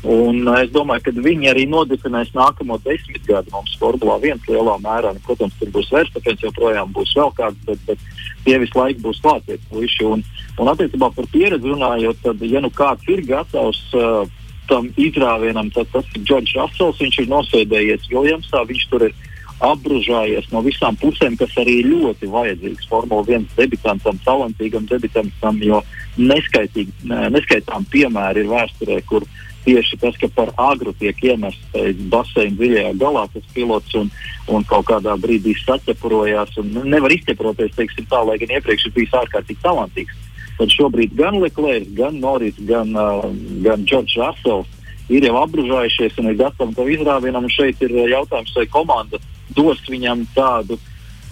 Un 0.02 0.48
es 0.56 0.72
domāju, 0.74 1.04
ka 1.04 1.12
viņi 1.14 1.50
arī 1.52 1.66
nodefinēs 1.70 2.32
nākamo 2.34 2.80
desmit 2.82 3.22
gadu 3.28 3.52
mums 3.54 3.76
Formulā 3.78 4.16
1 4.18 4.48
lielā 4.48 4.74
mērā. 4.82 5.12
Nu, 5.14 5.22
protams, 5.22 5.54
tur 5.60 5.70
būs 5.76 5.92
vērtspapēns, 5.94 6.42
joprojām 6.42 6.90
būs 6.96 7.12
vēl 7.18 7.30
kāds, 7.36 7.60
bet, 7.68 7.84
bet 7.86 8.00
tie 8.46 8.56
visu 8.58 8.80
laiku 8.80 9.04
būs 9.04 9.20
klātie 9.22 9.60
puiši. 9.70 10.08
Un, 10.08 10.24
un 10.58 10.72
attiecībā 10.72 11.12
par 11.14 11.28
pieredzi 11.30 11.70
runājot, 11.70 12.18
tad, 12.24 12.42
ja 12.42 12.64
nu 12.64 12.72
kāds 12.74 13.06
ir 13.12 13.22
gatavs 13.28 13.84
uh, 13.94 14.24
tam 14.70 14.88
izrāvienam, 15.00 15.70
tad 15.74 15.90
tas 15.92 16.08
ir 16.14 16.24
Džordžs 16.26 16.56
Rasels. 16.58 17.00
Viņš 17.02 17.20
ir 17.22 17.30
nosēdējies 17.32 18.08
Viljamsā, 18.12 18.64
viņš 18.68 18.88
tur 18.92 19.06
ir 19.08 19.14
apbružājies 19.62 20.48
no 20.50 20.62
visām 20.64 20.96
pusēm, 20.98 21.36
kas 21.38 21.54
arī 21.62 21.78
ļoti 21.86 22.28
vajadzīgs 22.32 22.88
Formule 22.90 23.38
1 23.38 23.46
debitantam, 23.58 24.18
talantīgam 24.26 24.88
debitantam, 24.90 25.60
jo 25.62 25.82
neskaitām 26.18 27.86
piemēri 27.92 28.42
ir 28.42 28.50
vēsturē, 28.50 28.98
kur 29.06 29.26
tieši 29.64 29.98
tas, 30.02 30.16
ka 30.18 30.28
par 30.34 30.50
agru 30.58 30.94
tiek 30.98 31.18
iemests 31.22 31.76
baseina 32.10 32.56
dziļajā 32.58 32.92
galā 32.98 33.28
tas 33.32 33.46
pilots 33.54 33.94
un, 33.98 34.10
un 34.50 34.66
kaut 34.66 34.88
kādā 34.90 35.14
brīdī 35.22 35.54
saķepurojās 35.62 36.58
un 36.62 36.74
nevar 36.90 37.14
izķeproties, 37.14 37.76
teiksim 37.78 38.08
tā, 38.10 38.24
lai 38.26 38.40
gan 38.42 38.56
iepriekš 38.58 38.88
ir 38.88 38.96
bijis 38.98 39.14
ārkārtīgi 39.22 39.62
talantīgs. 39.62 40.18
Tad 40.62 40.70
šobrīd 40.70 41.16
gan 41.18 41.40
Leclerc, 41.42 41.88
gan 41.98 42.20
Norris, 42.22 42.54
gan, 42.68 42.92
uh, 42.94 43.24
gan 43.64 43.82
Džordžs 43.82 44.14
Rasels 44.20 44.68
ir 45.10 45.24
jau 45.26 45.40
apbružājušies 45.40 46.20
un 46.22 46.30
ir 46.30 46.36
gatavi 46.38 46.76
tam 46.76 46.90
izrāvienam. 46.92 47.48
Šeit 47.50 47.82
ir 47.82 47.96
jautājums, 48.06 48.52
vai 48.54 48.68
komanda 48.70 49.18
dos 49.56 49.82
viņam 49.90 50.22
tādu 50.36 50.78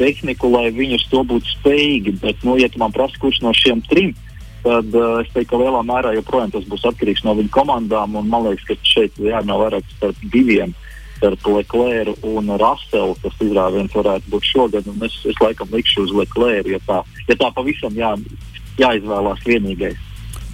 tehniku, 0.00 0.50
lai 0.50 0.72
viņi 0.74 0.98
uz 0.98 1.06
to 1.12 1.22
būtu 1.30 1.54
spējīgi. 1.60 2.16
Bet, 2.24 2.42
nu, 2.42 2.56
ja 2.58 2.66
tu 2.72 2.82
man 2.82 2.90
prasa, 2.90 3.22
kurš 3.22 3.38
no 3.44 3.54
šiem 3.54 3.84
trim, 3.86 4.10
tad 4.64 4.90
uh, 4.98 5.20
es 5.22 5.30
teiktu, 5.30 5.52
ka 5.54 5.62
lielā 5.62 5.86
mērā 5.86 6.16
joprojām 6.18 6.50
tas 6.56 6.66
būs 6.66 6.90
atkarīgs 6.90 7.22
no 7.22 7.38
viņu 7.38 7.54
komandām. 7.54 8.18
Man 8.18 8.48
liekas, 8.48 8.66
ka 8.66 8.78
šeit 8.82 9.14
jārunā 9.22 9.62
vairāk 9.62 9.98
par 10.02 10.16
diviem. 10.34 10.74
Starp 11.20 11.46
Leclerc 11.52 12.22
un 12.24 12.50
Raselu 12.58 13.14
tas 13.22 13.42
izrāviens 13.44 13.94
varētu 13.94 14.30
būt 14.32 14.46
šogad. 14.56 14.86
Es, 15.06 15.22
es 15.28 15.38
laikam 15.38 15.70
likšu 15.70 16.08
uz 16.08 16.14
Leclerc, 16.16 16.74
ja 16.74 16.80
tā, 16.86 17.02
ja 17.28 17.36
tā 17.36 17.50
pavisam 17.54 17.94
jā, 17.94 18.14
jāizvēlās 18.80 19.44
vienīgais. 19.46 19.98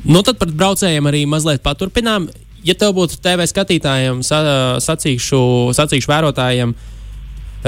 Nu, 0.06 0.22
tad 0.22 0.38
par 0.38 0.52
braucējiem 0.54 1.08
arī 1.10 1.24
mazliet 1.30 1.64
paturpinām. 1.64 2.28
Ja 2.66 2.74
tev 2.78 2.96
būtu 2.96 3.20
TV 3.22 3.46
skatītājiem, 3.46 4.22
sa, 4.26 4.38
sacīkšu, 4.82 5.40
sacīkšu 5.76 6.10
vērotājiem, 6.10 6.72
uh, 6.74 6.95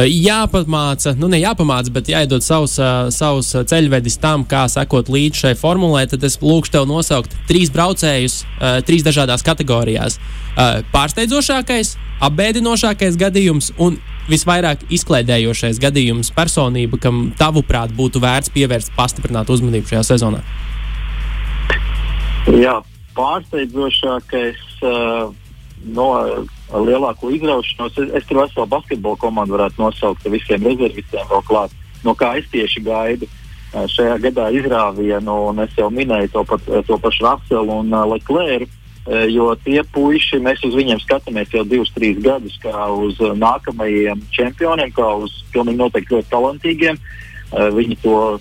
jāpamāca, 0.06 1.14
nu 1.18 1.28
ne 1.30 1.40
jāpamāca, 1.40 1.90
bet 1.92 2.10
jāiedod 2.12 2.44
savus, 2.44 2.78
eh, 2.78 3.10
savus 3.10 3.50
ceļvedis 3.50 4.18
tam, 4.20 4.44
kā 4.44 4.66
sekot 4.70 5.08
līdz 5.08 5.34
šai 5.42 5.54
formulē, 5.58 6.08
tad 6.08 6.22
es 6.24 6.38
lūgšu 6.38 6.70
tev 6.70 6.86
nosaukt 6.86 7.34
trīs 7.48 7.70
braucējus, 7.70 8.44
trīs 8.86 9.02
dažādās 9.02 9.42
kategorijās. 9.42 10.18
Pārsteidzošākais, 10.92 11.96
apbēdinošākais 12.20 13.16
gadījums 13.18 13.72
un 13.78 13.98
visvairāk 14.28 14.84
izklaidējošais 14.90 15.80
gadījums 15.80 16.30
personība, 16.34 17.00
kam 17.00 17.32
tavuprāt 17.38 17.94
būtu 17.96 18.20
vērts 18.20 18.52
pievērst 18.54 18.92
pastiprinātu 18.96 19.56
uzmanību 19.56 19.88
šajā 19.88 20.04
sezonā? 20.12 20.42
Jā, 22.58 22.80
pārsteidzošākais. 23.16 24.64
Uh 24.82 25.47
no 25.84 26.08
lielāko 26.72 27.32
izraušanos. 27.34 27.98
Es, 27.98 28.14
es 28.20 28.28
tur 28.28 28.42
veselu 28.42 28.66
basketbola 28.70 29.20
komandu 29.20 29.56
varētu 29.56 29.82
nosaukt 29.82 30.26
ar 30.26 30.34
visiem 30.34 30.64
rezervistiem 30.66 31.28
vēl 31.30 31.44
klāt. 31.48 31.76
No 32.04 32.14
kā 32.18 32.34
es 32.38 32.48
tieši 32.52 32.84
gaidu 32.86 33.28
šajā 33.68 34.16
gadā 34.24 34.48
izrāvienu, 34.56 35.34
un 35.50 35.60
es 35.60 35.74
jau 35.76 35.90
minēju 35.92 36.32
to, 36.32 36.44
pat, 36.48 36.68
to 36.88 36.96
pašu 37.02 37.26
Raselu 37.26 37.80
un 37.82 37.92
uh, 37.92 38.06
Leclerc. 38.14 38.74
Jo 39.32 39.54
tie 39.64 39.80
puiši, 39.88 40.36
mēs 40.44 40.60
uz 40.68 40.74
viņiem 40.76 40.98
skatāmies 41.00 41.48
jau 41.54 41.62
divus, 41.64 41.88
trīs 41.94 42.18
gadus, 42.20 42.58
kā 42.60 42.90
uz 42.92 43.16
nākamajiem 43.16 44.20
čempioniem, 44.36 44.90
kā 44.92 45.06
uz 45.24 45.32
pilnīgi 45.54 45.80
noteikti 45.80 46.12
ļoti 46.12 46.28
talantīgiem. 46.28 46.98
Uh, 46.98 47.28
Eh, 47.37 47.37
viņi 47.52 47.96
to 48.02 48.16
uh, 48.36 48.40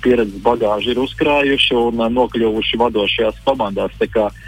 pieredzes 0.00 0.40
bagāžu 0.44 0.94
ir 0.94 1.00
uzkrājuši 1.02 1.76
un 1.76 2.00
uh, 2.00 2.08
nokļuvuši 2.12 2.78
vadošajās 2.80 3.42
komandās. 3.44 3.92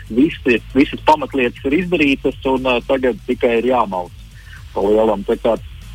Visi, 0.08 0.56
visas 0.74 1.02
pamatlietas 1.04 1.64
ir 1.68 1.76
izdarītas 1.82 2.38
un 2.48 2.64
uh, 2.64 2.78
tagad 2.88 3.20
tikai 3.26 3.58
ir 3.58 3.68
jāmauc 3.74 4.14
pa 4.72 4.80
lielam. 4.80 5.24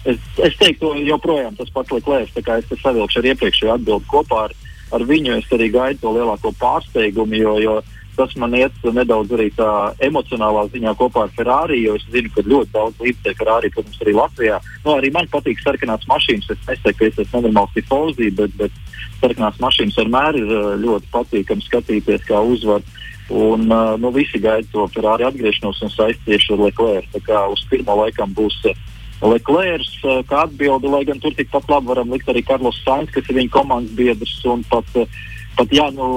es, 0.05 0.19
es 0.37 0.57
teiktu, 0.59 0.93
joprojām 1.07 1.55
tas 1.55 1.71
pats 1.73 1.91
Leclerc. 1.91 2.29
Es 2.37 2.83
savilkšu 2.83 3.19
ar 3.19 3.29
iepriekšējo 3.33 3.73
atbildi 3.77 4.09
kopā 4.11 4.45
ar, 4.49 4.55
ar 4.93 5.01
viņu. 5.09 5.39
Es 5.39 5.49
arī 5.55 5.71
gaidu 5.73 6.03
to 6.03 6.13
lielāko 6.13 6.53
pārsteigumu, 6.61 7.35
jo, 7.39 7.57
jo 7.63 7.81
tas 8.17 8.35
man 8.39 8.53
iet 8.57 8.75
nedaudz 8.83 9.33
arī 9.35 9.49
tā 9.55 9.69
emocionālā 10.05 10.65
ziņā 10.73 10.93
kopā 10.99 11.25
ar 11.25 11.33
Ferrari, 11.37 11.81
jo 11.83 11.95
es 11.97 12.05
zinu, 12.13 12.31
ka 12.33 12.45
ļoti 12.45 12.73
daudz 12.73 13.01
līdzekļu 13.03 13.39
Ferrari, 13.39 13.71
protams, 13.73 14.01
arī 14.05 14.15
Latvijā. 14.17 14.59
Nu, 14.85 14.95
arī 14.97 15.11
man 15.15 15.29
patīk 15.31 15.61
sarkanās 15.63 16.05
mašīnas. 16.09 16.51
Es 16.53 16.67
nesaku, 16.69 16.97
ka 16.99 17.09
es 17.09 17.21
esmu 17.25 17.41
nenormāls 17.41 17.73
tifozī, 17.77 18.29
bet, 18.37 18.55
bet 18.59 18.75
sarkanās 19.21 19.59
mašīnas 19.63 19.99
vienmēr 20.01 20.39
ir 20.41 20.53
eh, 20.59 20.69
ļoti 20.83 21.11
patīkami 21.13 21.67
skatīties, 21.69 22.27
kā 22.29 22.41
uzvar. 22.53 22.85
Un 23.33 23.69
uh, 23.71 23.93
nu, 23.97 24.11
visi 24.11 24.39
gaida 24.43 24.67
to 24.73 24.83
Ferrari 24.91 25.23
atgriešanos 25.23 25.79
un 25.85 25.91
saistīšu 25.93 26.57
ar 26.57 26.65
Leclerc. 26.67 27.07
Tā 27.13 27.21
kā 27.23 27.45
uz 27.49 27.63
pirmo 27.71 27.95
laikam 28.01 28.33
būs 28.35 28.57
uh, 28.67 28.81
Leclerc 29.23 29.87
kā 30.27 30.41
atbilde, 30.43 30.91
lai 30.91 31.05
gan 31.07 31.21
tur 31.23 31.31
tikpat 31.31 31.69
labi 31.71 31.93
varam 31.93 32.11
likt 32.11 32.27
arī 32.27 32.43
Karlos 32.43 32.81
Sainz, 32.83 33.13
kas 33.15 33.29
ir 33.31 33.39
viņa 33.39 33.53
komandas 33.55 33.95
biedrs. 33.95 34.35
Un 34.51 34.65
pat, 34.67 34.91
uh, 34.99 35.23
pat 35.57 35.73
Jānu, 35.75 36.07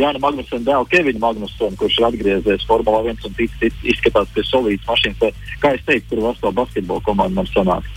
Jānu 0.00 0.22
Magnusenu 0.22 0.66
dēlu 0.66 0.90
Kevinu 0.90 1.22
Magnusenu, 1.22 1.78
kurš 1.80 1.98
ir 2.00 2.08
atgriezies 2.10 2.66
Formula 2.68 3.02
1 3.06 3.26
un 3.28 3.34
tic, 3.38 3.56
izskatās 3.82 4.30
pēc 4.34 4.52
solītas 4.52 4.90
mašīnas. 4.90 5.42
Kā 5.62 5.74
es 5.76 5.82
teicu, 5.88 6.12
tur 6.12 6.22
vesela 6.28 6.54
basketbola 6.60 7.04
komanda 7.06 7.40
man 7.40 7.50
sanāk. 7.52 7.90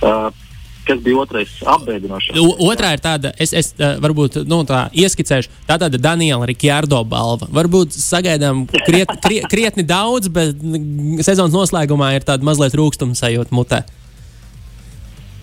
Uh, 0.00 0.30
kas 0.86 1.00
bija 1.04 1.20
otrais 1.22 1.52
apbēdinošais. 1.68 2.40
Otrā 2.64 2.94
ir 2.96 3.02
tāda, 3.04 3.32
es, 3.40 3.52
es 3.56 3.72
varbūt 3.76 4.40
nu, 4.48 4.62
tā 4.68 4.86
ieskicēšu, 4.96 5.52
tā 5.68 5.76
tāda 5.80 6.00
Daniela 6.00 6.48
Rikjārdo 6.48 7.02
balva. 7.08 7.48
Varbūt 7.60 7.94
sagaidām 7.96 8.64
kriet, 8.86 9.12
kriet, 9.24 9.48
krietni 9.52 9.86
daudz, 9.86 10.30
bet 10.32 10.58
sezonas 11.26 11.54
noslēgumā 11.54 12.14
ir 12.16 12.26
tāda 12.26 12.46
mazliet 12.46 12.76
rūkstuma 12.78 13.18
sajūta 13.18 13.56
mutē. 13.56 13.84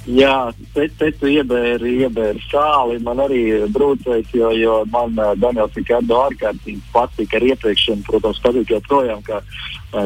Jā, 0.07 0.35
te, 0.71 0.85
te 0.95 1.09
tu 1.19 1.27
iebēri, 1.27 1.97
iebēri 2.05 2.39
sāli. 2.47 2.99
Man 3.03 3.19
arī 3.19 3.41
brūcēs, 3.75 4.29
jo, 4.31 4.53
jo 4.55 4.77
man 4.91 5.17
uh, 5.19 5.33
Daniels 5.35 5.75
Rikārdo 5.75 6.21
ārkārtīgi 6.29 6.79
patika 6.93 7.41
ar 7.41 7.47
iepriekš, 7.49 7.89
un, 7.91 8.05
protams, 8.07 8.39
patīk 8.43 8.71
joprojām 8.71 9.19
kā, 9.27 9.41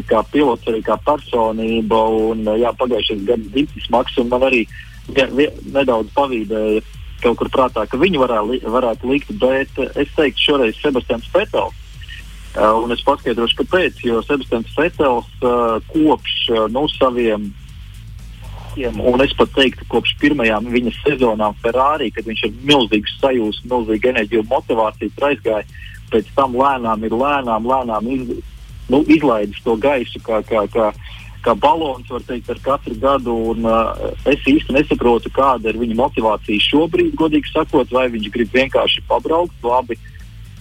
kā 0.10 0.24
pilots, 0.34 0.66
arī 0.72 0.82
kā 0.86 0.98
personība. 1.06 2.02
Un, 2.32 2.48
jā, 2.58 2.74
pagājušais 2.82 3.28
gads 3.30 3.54
bija 3.54 3.86
smags, 3.86 4.18
un 4.18 4.34
man 4.34 4.50
arī 4.50 4.64
uh, 4.66 4.80
ja, 5.16 5.28
nedaudz 5.74 6.12
pavīdēja 6.16 6.82
kaut 7.22 7.38
kur 7.38 7.52
prātā, 7.54 7.86
ka 7.86 8.00
viņi 8.02 8.18
varā, 8.22 8.42
varētu 8.66 9.12
likt, 9.12 9.30
bet 9.42 9.78
es 9.94 10.10
teiktu, 10.18 10.42
šoreiz 10.42 10.80
Sebastians 10.82 11.28
Petels. 11.34 11.78
Uh, 12.52 12.82
un 12.84 12.92
es 12.92 13.04
paskaidrošu, 13.08 13.62
kāpēc. 13.62 14.02
Jo 14.04 14.20
Sebastians 14.26 14.74
Petels 14.76 15.30
uh, 15.46 15.78
kopš 15.94 16.34
uh, 16.52 16.66
nu, 16.74 16.84
saviem 16.98 17.46
un 18.80 19.24
es 19.24 19.34
pat 19.38 19.52
teiktu, 19.56 19.86
kopš 19.92 20.16
pirmajām 20.22 20.70
viņa 20.72 20.94
sezonām 21.02 21.58
Ferrari, 21.64 22.12
kad 22.16 22.28
viņš 22.28 22.44
ir 22.48 22.54
milzīgs 22.64 23.18
sajūsmas, 23.20 23.68
milzīga 23.72 24.14
enerģija 24.14 24.44
un 24.44 24.52
motivācija, 24.52 25.16
aizgāja 25.28 25.66
pēc 26.12 26.30
tam 26.36 26.56
lēnām, 26.60 27.04
ir 27.08 27.16
lēnām, 27.16 27.68
lēnām 27.68 28.08
iz, 28.12 28.32
nu, 28.92 29.04
izlaidis 29.08 29.62
to 29.64 29.76
gaisu, 29.80 30.20
kā, 30.24 30.42
kā, 30.48 30.66
kā 30.72 30.92
kā 31.42 31.56
balons, 31.58 32.10
var 32.10 32.24
teikt, 32.28 32.50
ar 32.54 32.60
katru 32.62 32.96
gadu. 33.02 33.34
Un, 33.54 33.66
uh, 33.66 34.14
es 34.30 34.42
īsti 34.48 34.76
nesaprotu, 34.76 35.32
kāda 35.34 35.72
ir 35.72 35.80
viņa 35.82 35.98
motivācija 35.98 36.66
šobrīd, 36.68 37.16
godīgi 37.20 37.52
sakot, 37.52 37.92
vai 37.94 38.08
viņš 38.14 38.30
grib 38.34 38.54
vienkārši 38.54 39.04
pabraukt, 39.10 39.58
labi, 39.66 39.98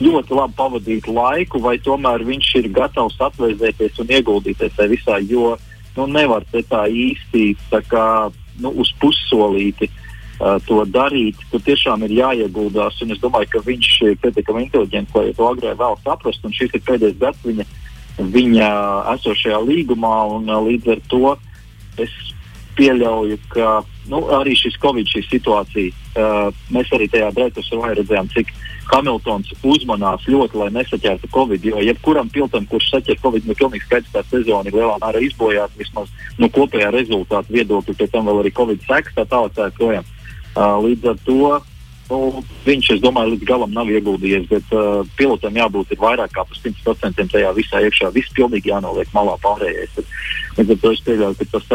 ļoti 0.01 0.37
labi 0.37 0.57
pavadīt 0.57 1.09
laiku, 1.11 1.61
vai 1.61 1.77
tomēr 1.85 2.25
viņš 2.25 2.55
ir 2.63 2.71
gatavs 2.77 3.19
atvēsēties 3.29 4.01
un 4.01 4.15
ieguldīties 4.17 4.79
tajā 4.79 4.95
visā. 4.95 5.19
Jo 5.29 5.57
nu, 5.97 6.07
nevar 6.11 6.47
tā 6.53 6.85
īsti 6.89 7.55
tā 7.73 7.83
kā, 7.89 8.07
nu, 8.61 8.75
uz 8.83 8.93
pussolīti. 9.03 9.91
Uh, 10.41 10.57
to 10.65 10.79
darīt, 10.89 11.37
tur 11.51 11.61
tiešām 11.61 12.07
ir 12.07 12.15
jāieguldās. 12.17 12.97
Es 13.05 13.19
domāju, 13.21 13.51
ka 13.53 13.61
viņš 13.67 13.89
ir 14.09 14.15
pietiekami 14.23 14.63
inteliģents, 14.65 15.13
lai 15.13 15.35
to 15.37 15.49
agrāk 15.51 15.77
vēl 15.77 15.99
saprastu. 16.01 16.49
Šis 16.57 16.73
ir 16.79 16.81
pēdējais 16.87 17.19
gads 17.21 17.45
viņa 17.45 17.67
uh, 17.67 17.75
viņa 18.29 18.71
esošajā 19.15 19.61
līgumā. 19.65 20.17
Un, 20.37 20.51
līdz 20.69 20.95
ar 20.95 21.03
to 21.11 21.35
es 22.01 22.13
pieļauju, 22.79 23.39
ka 23.53 23.81
nu, 24.09 24.23
arī 24.39 24.55
šis 24.57 24.79
Covid 24.81 25.09
šī 25.11 25.25
situācija, 25.29 25.93
uh, 26.17 26.49
mēs 26.73 26.93
arī 26.97 27.11
tajā 27.11 27.31
brīdī 27.37 27.65
redzējām, 27.99 28.31
cik 28.35 28.53
Hamiltons 28.91 29.53
uzmanās 29.63 30.25
ļoti, 30.31 30.59
lai 30.59 30.71
nesaķertu 30.75 31.31
Covid. 31.35 31.67
Jo 31.71 31.83
jebkuram 31.85 32.31
piltam, 32.33 32.67
kurš 32.71 32.91
saķer 32.95 33.21
Covid, 33.23 33.47
nu, 33.47 33.57
pilnīgi 33.59 33.87
skaidrs, 33.87 34.13
tā 34.15 34.25
sezona 34.31 34.71
ir 34.71 34.79
lielā 34.79 34.97
mērā 35.03 35.23
izbojāta 35.27 35.79
vismaz 35.79 36.11
no 36.39 36.47
nu, 36.47 36.53
kopējā 36.55 36.91
rezultātu 36.95 37.55
viedokļa, 37.59 37.97
pēc 38.01 38.15
tam 38.15 38.31
vēl 38.31 38.43
arī 38.43 38.55
Covid 38.57 38.87
sekas 38.89 39.17
tā 39.19 39.27
tālāk. 39.31 39.55
Tā, 39.55 39.69
tā, 39.77 40.01
uh, 40.01 40.79
līdz 40.85 41.13
ar 41.13 41.21
to 41.27 41.39
Nu, 42.11 42.43
viņš, 42.67 42.89
es 42.97 43.03
domāju, 43.05 43.37
līdz 43.37 43.47
galam 43.47 43.71
nav 43.75 43.91
ieguldījies, 43.93 44.49
bet 44.51 44.73
uh, 44.75 45.05
pilotam 45.19 45.55
jābūt 45.55 45.95
vairāk 46.01 46.33
kā 46.35 46.43
par 46.43 46.59
100% 46.59 47.27
tajā 47.31 47.53
visā 47.55 47.83
iekšā. 47.87 48.11
Viss 48.17 48.35
pilnīgi 48.35 48.73
jānoliek 48.73 49.13
malā 49.15 49.37
pārējais. 49.45 50.01
Līdz 50.57 50.75
ar 50.75 50.81
to 50.83 50.91
es 50.91 51.03
pieļauju, 51.07 51.37
ka 51.39 51.47
tas 51.53 51.69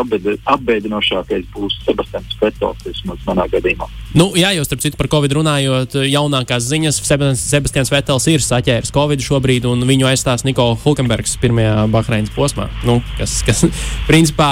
apbēdinošākais 0.55 1.45
būs 1.53 1.77
Sebastians 1.85 2.35
Vetels, 2.41 2.83
vismaz 2.83 3.23
manā 3.29 3.45
gadījumā. 3.53 3.87
Nu, 4.19 4.27
jā, 4.35 4.51
jau 4.57 4.65
starp 4.67 4.83
citu 4.83 4.99
par 4.99 5.09
Covid 5.15 5.37
runājot, 5.37 5.95
jaunākās 6.03 6.67
ziņas 6.67 6.99
Sebastians 7.39 7.93
Vetels 7.93 8.27
ir 8.31 8.43
saķēris 8.43 8.91
Covid 8.95 9.23
šobrīd, 9.23 9.69
un 9.71 9.87
viņu 9.87 10.11
aizstās 10.11 10.43
Niko 10.43 10.73
Hulkenbergs 10.83 11.37
pirmajā 11.39 11.87
Bahreinas 11.95 12.35
posmā, 12.35 12.67
nu, 12.83 12.99
kas, 13.15 13.39
kas 13.47 13.63
principā 14.09 14.51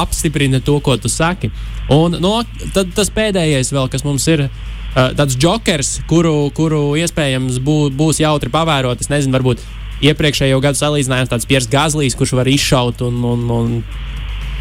apstiprina 0.00 0.64
to, 0.64 0.80
ko 0.80 0.96
tu 0.96 1.12
saki. 1.12 1.52
Un 1.92 2.16
no, 2.16 2.40
nu, 2.40 2.68
tad 2.74 2.92
tas 2.96 3.12
pēdējais 3.12 3.74
vēl, 3.74 3.92
kas 3.92 4.06
mums 4.06 4.24
ir 4.32 4.48
tāds 4.94 5.36
jokers, 5.38 5.98
kuru, 6.10 6.50
kuru 6.54 6.96
iespējams 6.98 7.60
bū, 7.62 7.76
būs 7.94 8.20
jautri 8.22 8.50
pavērot. 8.52 9.00
Es 9.00 9.10
nezinu, 9.12 9.36
varbūt 9.38 9.62
iepriekšējo 10.04 10.60
gadu 10.64 10.80
salīdzinājums 10.80 11.30
tāds 11.30 11.46
Piers 11.48 11.68
Gazlīs, 11.70 12.16
kurš 12.18 12.34
var 12.38 12.48
izšaut 12.50 13.04
un, 13.06 13.20
un, 13.26 13.44
un 13.54 13.74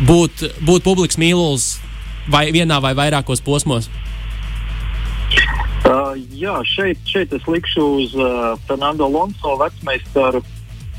būt, 0.05 0.45
būt 0.65 0.85
publikas 0.85 1.19
mīlulis 1.21 1.71
vai 2.29 2.49
vienā 2.53 2.79
vai 2.83 2.93
vairākos 2.97 3.41
posmos. 3.45 3.89
Uh, 5.89 6.13
jā, 6.37 6.59
šeit, 6.67 6.99
šeit 7.09 7.33
es 7.33 7.45
likšu 7.49 7.85
uz 8.03 8.13
uh, 8.19 8.53
Fernando 8.67 9.07
Alonso 9.07 9.55
vecmeistaru, 9.57 10.43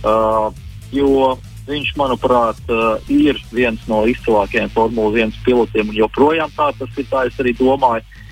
uh, 0.02 0.48
jo 0.90 1.36
viņš, 1.68 1.92
manuprāt, 2.00 2.58
uh, 2.72 2.96
ir 3.12 3.38
viens 3.54 3.82
no 3.86 4.02
izcilākajiem 4.10 4.72
Formule 4.74 5.20
1 5.22 5.44
pilotiem, 5.44 5.92
un 5.92 6.00
joprojām 6.00 6.50
tā 6.56 6.72
tas 6.80 6.98
ir. 6.98 7.06
Tā 7.12 7.28
es 7.28 7.38
arī 7.38 7.54
domāju. 7.60 8.02
Eh, 8.02 8.29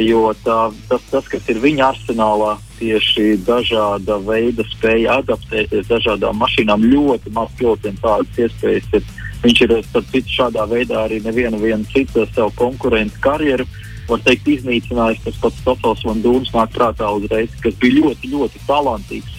jo 0.00 0.30
tā, 0.44 0.70
tas, 0.88 1.02
tas, 1.10 1.28
kas 1.28 1.48
ir 1.52 1.60
viņa 1.60 1.90
arsenālā, 1.92 2.56
tieši 2.78 3.36
dažāda 3.46 4.18
veida 4.24 4.64
spēja 4.70 5.18
adaptēties 5.22 5.88
dažādām 5.90 6.38
mašīnām, 6.40 6.84
ļoti 6.92 7.32
maz 7.36 7.52
pilotiem 7.58 7.96
tādas 8.02 8.40
iespējas 8.46 8.88
ir. 8.96 9.14
Viņš 9.42 9.60
ir 9.66 9.74
citu 9.94 10.32
šādā 10.32 10.64
veidā 10.68 11.04
arī 11.04 11.20
nevienu 11.22 11.84
citu 11.92 12.24
savu 12.32 12.52
konkurentu 12.56 13.20
karjeru. 13.20 13.66
Var 14.08 14.22
teikt, 14.22 14.48
iznīcinājis 14.48 15.24
tas 15.24 15.38
pats 15.42 15.60
Stofels 15.60 16.04
un 16.06 16.22
Dūns 16.22 16.52
nāk 16.54 16.72
prātā 16.74 17.10
uzreiz, 17.14 17.52
kas 17.62 17.74
bija 17.82 18.00
ļoti, 18.00 18.30
ļoti 18.32 18.62
talantīgs 18.68 19.36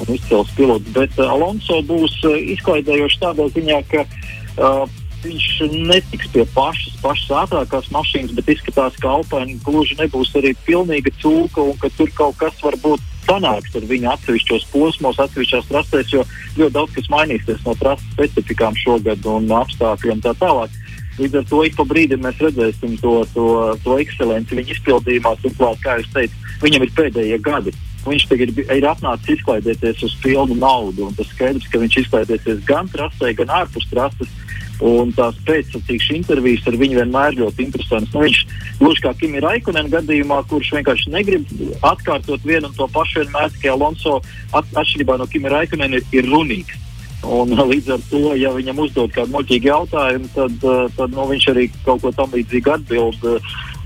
un 0.00 0.14
izcils 0.14 0.52
pilots. 0.56 0.92
Bet 0.94 1.16
uh, 1.18 1.32
Alonso 1.34 1.80
būs 1.88 2.14
uh, 2.28 2.36
izklaidējošs 2.54 3.20
tādā 3.22 3.48
ziņā, 3.56 3.80
ka 3.90 4.04
uh, 4.04 4.84
viņš 5.24 5.46
netiks 5.90 6.30
pie 6.34 6.44
pašas, 6.54 6.96
pašas 7.02 7.30
ātrākās 7.44 7.90
mašīnas, 7.94 8.34
bet 8.36 8.50
izskatās, 8.54 8.96
ka 9.00 9.14
Alpēna 9.18 9.58
gluži 9.64 9.98
nebūs 10.00 10.32
arī 10.40 10.54
pilnīga 10.66 11.12
cūka 11.22 11.64
un 11.64 11.78
ka 11.80 11.90
tur 11.96 12.12
kaut 12.16 12.38
kas 12.40 12.58
varbūt 12.64 13.04
sanāks 13.26 13.76
ar 13.76 13.86
viņu 13.90 14.10
atsevišķos 14.14 14.68
posmos, 14.72 15.20
atsevišķās 15.22 15.68
trasēs, 15.70 16.14
jo 16.14 16.24
ļoti 16.58 16.74
daudz 16.76 16.96
kas 16.96 17.10
mainīsies 17.12 17.66
no 17.66 17.76
trases 17.80 18.14
specifikām 18.14 18.78
šogad 18.80 19.26
un 19.28 19.50
apstākļiem 19.60 20.24
tā 20.24 20.34
tālāk. 20.40 20.74
Līdz 21.20 21.40
ar 21.42 21.46
to 21.50 21.60
ik 21.66 21.76
pa 21.76 21.84
brīdim 21.84 22.22
mēs 22.24 22.40
redzēsim 22.40 22.96
to, 23.02 23.20
to, 23.34 23.46
to 23.84 23.98
ekscelenci 24.00 24.56
viņa 24.56 24.74
izpildījumā. 24.76 25.34
Turklāt, 25.42 25.80
kā 25.84 25.98
jau 25.98 26.06
teicu, 26.14 26.52
viņam 26.62 26.86
ir 26.86 26.92
pēdējie 26.96 27.38
gadi. 27.44 27.74
Viņš 28.06 28.24
tagad 28.30 28.54
ir, 28.54 28.70
ir 28.72 28.86
atnācis 28.88 29.34
izklaidēties 29.36 30.04
uz 30.06 30.14
pilnu 30.22 30.56
naudu. 30.56 31.10
Tas 31.18 31.28
skaidrs, 31.34 31.66
ka 31.68 31.82
viņš 31.82 31.98
izklaidēsies 32.04 32.62
gan 32.68 32.88
trasē, 32.88 33.34
gan 33.36 33.52
ārpus 33.60 33.84
trases. 33.90 34.32
Un 34.80 35.10
tās 35.12 35.36
pēcsacīkšu 35.44 36.14
intervijas 36.16 36.68
ar 36.70 36.76
viņu 36.80 37.00
vienmēr 37.02 37.34
ļoti 37.36 37.66
interesantas. 37.66 38.14
Nu, 38.14 38.22
viņš 38.24 38.38
gluži 38.80 39.04
kā 39.04 39.12
Kimi 39.20 39.42
Raikonen 39.44 39.90
gadījumā, 39.92 40.40
kurš 40.48 40.72
vienkārši 40.78 41.12
negrib 41.12 41.50
atkārtot 41.84 42.46
vienu 42.48 42.70
un 42.70 42.76
to 42.78 42.88
pašu 42.94 43.20
vienmēr, 43.20 43.50
tikai 43.52 43.74
Alonso 43.74 44.22
at, 44.56 44.64
atšķirībā 44.72 45.18
no 45.20 45.28
Kimi 45.28 45.52
Raikonen 45.52 45.98
ir, 46.00 46.06
ir 46.16 46.30
runīgs. 46.32 46.78
Un, 47.20 47.52
līdz 47.72 47.94
ar 47.96 48.04
to, 48.08 48.22
ja 48.40 48.52
viņam 48.54 48.80
uzdod 48.86 49.12
kādu 49.12 49.34
muļķīgu 49.34 49.68
jautājumu, 49.68 50.30
tad, 50.36 50.56
eh, 50.64 50.82
tad 50.96 51.16
nu, 51.16 51.26
viņš 51.28 51.48
arī 51.52 51.68
kaut 51.84 52.04
ko 52.04 52.12
tam 52.16 52.32
līdzīgu 52.36 52.76
atbild. 52.76 53.24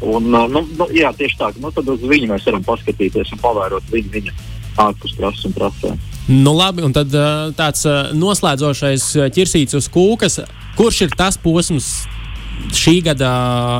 Un, 0.04 0.30
eh, 0.30 0.48
nu, 0.54 0.62
nu, 0.78 0.90
jā, 0.94 1.10
tieši 1.18 1.40
tā, 1.40 1.50
nu, 1.58 1.72
tad 1.74 1.90
uz 1.90 2.02
viņu 2.06 2.30
mēs 2.30 2.46
varam 2.46 2.66
paskatīties 2.66 3.34
un 3.34 3.42
pavērot 3.42 3.90
viņu, 3.90 4.12
viņa 4.14 4.36
ārpus 4.84 5.16
trases 5.18 5.48
un 5.48 5.56
trasē. 5.58 5.94
Nu, 6.30 6.54
labi, 6.56 6.84
un 6.86 6.94
tad 6.94 7.10
eh, 7.10 7.32
tāds 7.58 7.82
noslēdzošais 8.14 9.10
ķirsīts 9.34 9.82
uz 9.82 9.90
kūkas 9.90 10.44
Kurš 10.74 11.04
ir 11.06 11.12
tas 11.14 11.36
posms, 11.38 11.86
šī 12.74 12.96
gada 13.06 13.30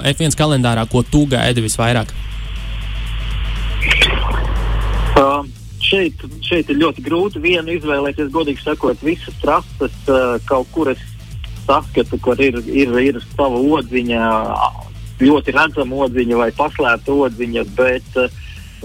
F1 0.07 0.37
kalendārā, 0.39 0.85
ko 0.91 1.03
tu 1.03 1.25
gaidi 1.27 1.65
visvairāk? 1.65 2.13
Uh, 5.19 5.43
šeit, 5.83 6.23
šeit 6.47 6.71
ir 6.71 6.79
ļoti 6.79 7.03
grūti 7.07 7.43
vienu 7.43 7.75
izvēlēties. 7.75 8.31
Godīgi 8.35 8.63
sakot, 8.63 9.03
visas 9.03 9.35
trases 9.43 9.99
uh, 10.07 10.37
kaut 10.47 10.71
kur 10.75 10.93
es 10.95 11.03
saskatu, 11.67 12.19
kur 12.23 12.39
ir, 12.39 12.61
ir, 12.71 12.95
ir 13.03 13.21
sava 13.33 13.59
odziņa, 13.79 14.31
ļoti 15.25 15.55
redzama 15.57 16.07
odziņa 16.07 16.41
vai 16.45 16.51
paslēpta 16.55 17.19
odziņa. 17.27 17.67
Bet 17.75 18.23
uh, 18.23 18.43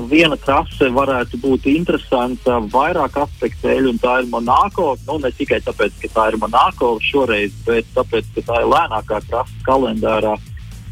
viena 0.07 0.37
trase 0.39 0.89
varētu 0.93 1.39
būt 1.43 1.67
interesanta 1.71 2.59
vairāk 2.71 3.17
aspektu 3.25 3.67
dēļ, 3.67 3.89
un 3.91 3.99
tā 4.01 4.19
ir 4.21 4.29
Monako. 4.31 4.93
Nu, 5.07 5.17
ne 5.19 5.31
tikai 5.35 5.61
tāpēc, 5.65 5.97
ka 6.03 6.11
tā 6.15 6.27
ir 6.31 6.39
Monako 6.41 6.95
šoreiz, 7.03 7.55
bet 7.67 7.89
tāpēc, 7.95 8.29
ka 8.35 8.45
tā 8.51 8.61
ir 8.63 8.69
lēnākā 8.73 9.21
trase 9.29 9.65
kalendārā. 9.67 10.37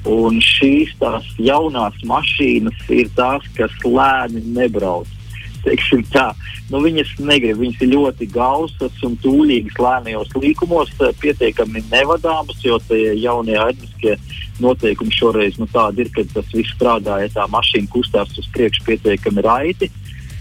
Un 0.07 0.39
šīs 0.43 0.93
tās 1.01 1.25
jaunās 1.41 1.97
mašīnas 2.07 2.87
ir 2.95 3.09
tās, 3.17 3.43
kas 3.57 3.73
lēni 3.83 4.43
nebrauc 4.55 5.16
teiksim 5.65 6.03
tā. 6.13 6.31
Nu, 6.71 6.81
viņas 6.83 7.13
negrib, 7.23 7.61
viņas 7.61 7.83
ir 7.85 7.93
ļoti 7.93 8.27
gausas 8.33 9.03
un 9.07 9.15
tūlīgas 9.23 9.77
lēnajos 9.81 10.33
līkumos, 10.35 10.91
eh, 10.99 11.13
pietiekami 11.21 11.83
nevadāmas, 11.91 12.59
jo 12.63 12.79
tie 12.89 13.13
jaunie 13.15 13.57
aizmiskie 13.61 14.17
noteikumi 14.59 15.13
šoreiz 15.13 15.57
nu, 15.61 15.67
tādi 15.71 16.05
ir, 16.05 16.11
ka 16.13 16.25
tas 16.33 16.51
viss 16.53 16.75
strādā, 16.75 17.21
ja 17.23 17.29
tā 17.33 17.47
mašīna 17.51 17.89
kustās 17.93 18.37
uz 18.37 18.49
priekšu 18.53 18.85
pietiekami 18.89 19.45
raiti. 19.45 19.91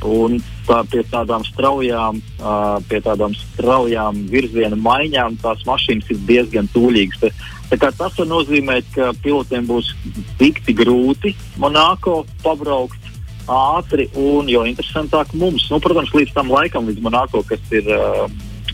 Un 0.05 0.37
tā, 0.67 0.83
pie 0.93 1.01
tādām 1.09 1.45
straujām, 1.47 2.19
uh, 2.39 2.77
pie 2.89 3.01
tādām 3.01 3.33
straujām 3.33 4.27
virziena 4.29 4.77
maiņām 4.77 5.39
tās 5.41 5.63
mašīnas 5.65 6.11
ir 6.13 6.21
diezgan 6.29 6.69
tūlīgas. 6.75 7.33
Tas 7.73 7.97
var 7.99 8.29
nozīmēt, 8.29 8.93
ka 8.95 9.11
pilotiem 9.25 9.65
būs 9.67 9.89
tik 10.39 10.61
grūti 10.69 11.33
Monako 11.59 12.21
pabraukt 12.45 13.06
ātri 13.53 14.09
un 14.19 14.49
jo 14.51 14.65
interesantāk 14.67 15.33
mums. 15.35 15.69
Nu, 15.71 15.81
protams, 15.83 16.13
līdz 16.15 16.35
tam 16.37 16.51
laikam, 16.53 16.89
līdz 16.89 17.03
Monako, 17.05 17.43
kas 17.47 17.63
ir 17.75 17.87
uh, 17.93 18.27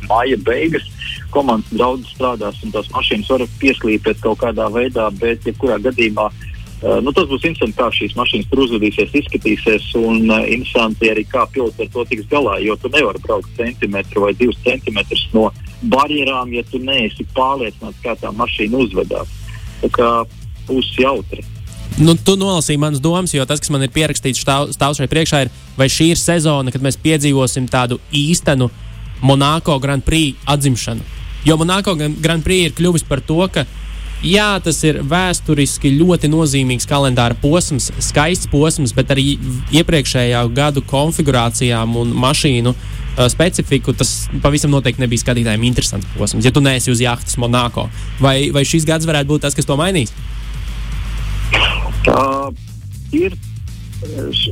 māja 0.08 0.38
beigas, 0.44 0.86
komandas 1.32 1.72
daudz 1.76 2.08
strādās 2.12 2.60
un 2.64 2.72
tās 2.74 2.88
mašīnas 2.92 3.30
var 3.32 3.44
pieslīpēt 3.60 4.22
kaut 4.24 4.40
kādā 4.42 4.68
veidā, 4.72 5.10
bet 5.20 5.46
jebkurā 5.48 5.78
gadījumā. 5.84 6.30
Uh, 6.82 6.98
nu, 7.04 7.12
tas 7.14 7.28
būs 7.30 7.44
interesanti, 7.46 7.78
kā 7.78 7.90
šīs 7.94 8.16
mašīnas 8.18 8.48
tur 8.50 8.64
uzvedīsies, 8.64 9.14
izskatīsies, 9.22 9.92
un 10.00 10.24
uh, 10.26 10.42
interesanti 10.48 11.12
arī, 11.12 11.26
kā 11.30 11.46
pilots 11.54 11.78
ar 11.80 11.92
to 11.94 12.06
tiks 12.10 12.26
galā. 12.32 12.58
Jo 12.64 12.76
tu 12.80 12.90
nevari 12.92 13.22
braukt 13.22 13.52
centimetru 13.58 14.26
vai 14.26 14.34
divus 14.34 14.58
centimetrus 14.66 15.28
no 15.36 15.50
barjerām, 15.92 16.52
ja 16.54 16.64
tu 16.70 16.80
neesi 16.82 17.26
pārliecināts, 17.36 18.02
kā 18.02 18.16
tā 18.18 18.32
mašīna 18.34 18.82
uzvedās. 18.86 19.30
Tā 19.82 19.90
kā 19.94 20.10
būs 20.68 20.94
jautri. 20.98 21.44
Nu, 22.00 22.14
tu 22.16 22.36
nolasīji 22.40 22.80
manas 22.80 23.02
domas, 23.04 23.34
jo 23.34 23.44
tas, 23.48 23.60
kas 23.60 23.72
man 23.72 23.84
ir 23.84 23.92
pierakstīts 23.92 24.40
stāv, 24.40 24.70
stāv 24.72 24.96
šeit 24.96 25.10
priekšā, 25.12 25.42
ir, 25.44 25.50
vai 25.76 25.90
šī 25.92 26.12
ir 26.14 26.20
sezona, 26.20 26.72
kad 26.72 26.84
mēs 26.84 26.96
piedzīvosim 27.02 27.68
tādu 27.70 28.00
īstenu 28.16 28.70
Monako 29.22 29.76
Grand 29.82 30.04
Prix 30.04 30.38
atzimšanu. 30.48 31.04
Jo 31.44 31.58
Monako 31.60 31.94
Grand 31.96 32.44
Prix 32.44 32.70
ir 32.70 32.76
kļuvis 32.78 33.04
par 33.08 33.20
to, 33.26 33.42
ka 33.52 33.66
jā, 34.24 34.48
tas 34.64 34.78
ir 34.86 35.02
vēsturiski 35.10 35.92
ļoti 35.98 36.30
nozīmīgs 36.32 36.88
kalendāra 36.88 37.36
posms, 37.42 37.90
skaists 38.02 38.50
posms, 38.50 38.94
bet 38.96 39.12
arī 39.14 39.36
iepriekšējā 39.74 40.42
gadu 40.54 40.84
konfigurācijām 40.88 41.96
un 41.98 42.14
mašīnu 42.24 42.72
uh, 42.72 43.26
specifiku 43.32 43.92
tas 43.92 44.30
pavisam 44.42 44.72
noteikti 44.72 45.02
nebija 45.02 45.26
skatītājiem 45.26 45.66
interesants 45.68 46.08
posms. 46.16 46.46
Ja 46.46 46.54
tu 46.54 46.62
neesi 46.64 46.94
uz 46.94 47.02
jahtas 47.02 47.36
Monako, 47.42 47.88
vai, 48.22 48.52
vai 48.54 48.64
šis 48.64 48.86
gads 48.88 49.08
varētu 49.08 49.34
būt 49.34 49.46
tas, 49.48 49.58
kas 49.58 49.68
to 49.68 49.76
mainīs? 49.78 50.14
Uh, 52.10 52.50
ir 53.14 53.34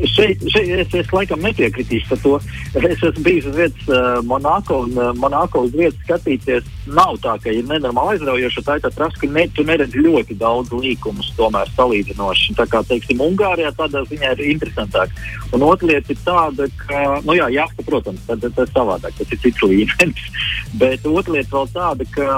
šeit, 0.07 0.43
šeit 0.53 0.71
es, 0.71 0.93
es 0.95 1.11
laikam 1.15 1.43
nepiekritīšu 1.43 2.11
par 2.13 2.21
to. 2.23 2.33
Es 2.79 3.03
esmu 3.03 3.25
bijis 3.25 3.49
uz 3.51 3.57
vietas 3.57 3.91
uh, 3.91 4.21
Monako, 4.27 4.85
un 4.87 4.99
uh, 4.99 5.11
Monako 5.19 5.65
uz 5.67 5.75
vietas 5.75 5.99
skatīties 6.05 6.69
nav 6.95 7.19
tā, 7.25 7.37
ka 7.43 7.53
ir 7.55 7.67
nenormāli 7.69 8.19
aizraujoši. 8.19 8.65
Tā 8.67 8.79
ir 8.79 8.85
tā 8.87 8.93
trasa, 8.95 9.19
ka 9.21 9.31
ne, 9.35 9.47
tu 9.57 9.65
neredzi 9.67 10.05
ļoti 10.07 10.39
daudz 10.41 10.75
līkumus, 10.75 11.33
tomēr 11.39 11.71
salīdzinoši. 11.75 12.57
Tā 12.59 12.69
kā, 12.71 12.83
teiksim, 12.87 13.23
Ungārijā 13.27 13.73
tādā 13.79 14.05
ziņā 14.11 14.35
ir 14.37 14.45
interesantāk. 14.55 15.15
Un 15.51 15.67
otra 15.67 15.91
lieta 15.91 16.15
ir 16.15 16.25
tāda, 16.27 16.69
ka, 16.85 17.05
nu 17.27 17.39
jā, 17.39 17.51
jāsta, 17.59 17.87
protams, 17.87 18.27
tad, 18.29 18.45
tas 18.47 18.69
ir 18.69 18.75
savādāk, 18.75 19.17
tas 19.19 19.35
ir 19.35 19.43
cits 19.47 19.65
līmenis. 19.67 20.45
Bet 20.81 21.09
otra 21.09 21.39
lieta 21.39 21.57
vēl 21.57 21.73
tāda, 21.75 22.13
ka. 22.15 22.37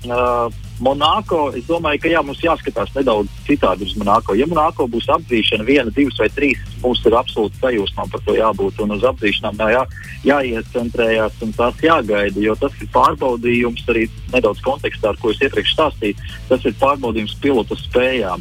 Uh, 0.00 0.66
Monako, 0.80 1.50
es 1.56 1.66
domāju, 1.68 2.00
ka 2.00 2.08
jā, 2.08 2.20
mums 2.24 2.40
jāskatās 2.40 2.92
nedaudz 2.96 3.32
citādi 3.44 3.84
uz 3.84 3.92
Monako. 4.00 4.34
Ja 4.38 4.46
Monako 4.48 4.86
būs 4.88 5.10
apdzīšana, 5.12 5.66
viena, 5.68 5.92
divas 5.92 6.16
vai 6.22 6.30
trīs, 6.32 6.62
mums 6.80 7.02
ir 7.04 7.16
absolūti 7.18 7.60
sajūsmām 7.60 8.08
par 8.12 8.22
to 8.24 8.36
jābūt. 8.38 8.80
Un 8.80 8.94
uz 8.96 9.04
apdzīšanām 9.10 9.60
jā, 9.74 9.82
jāiecentrējās 10.24 11.36
un 11.44 11.52
tās 11.58 11.84
jāgaida, 11.84 12.40
jo 12.40 12.56
tas 12.60 12.72
ir 12.80 12.88
pārbaudījums 12.94 13.84
arī 13.92 14.06
nedaudz 14.32 14.64
kontekstā, 14.64 15.12
ar 15.12 15.20
ko 15.20 15.34
es 15.34 15.44
iepriekš 15.44 15.76
stāstīju. 15.76 16.32
Tas 16.48 16.64
ir 16.64 16.80
pārbaudījums 16.80 17.36
pilotu 17.44 17.76
spējām. 17.76 18.40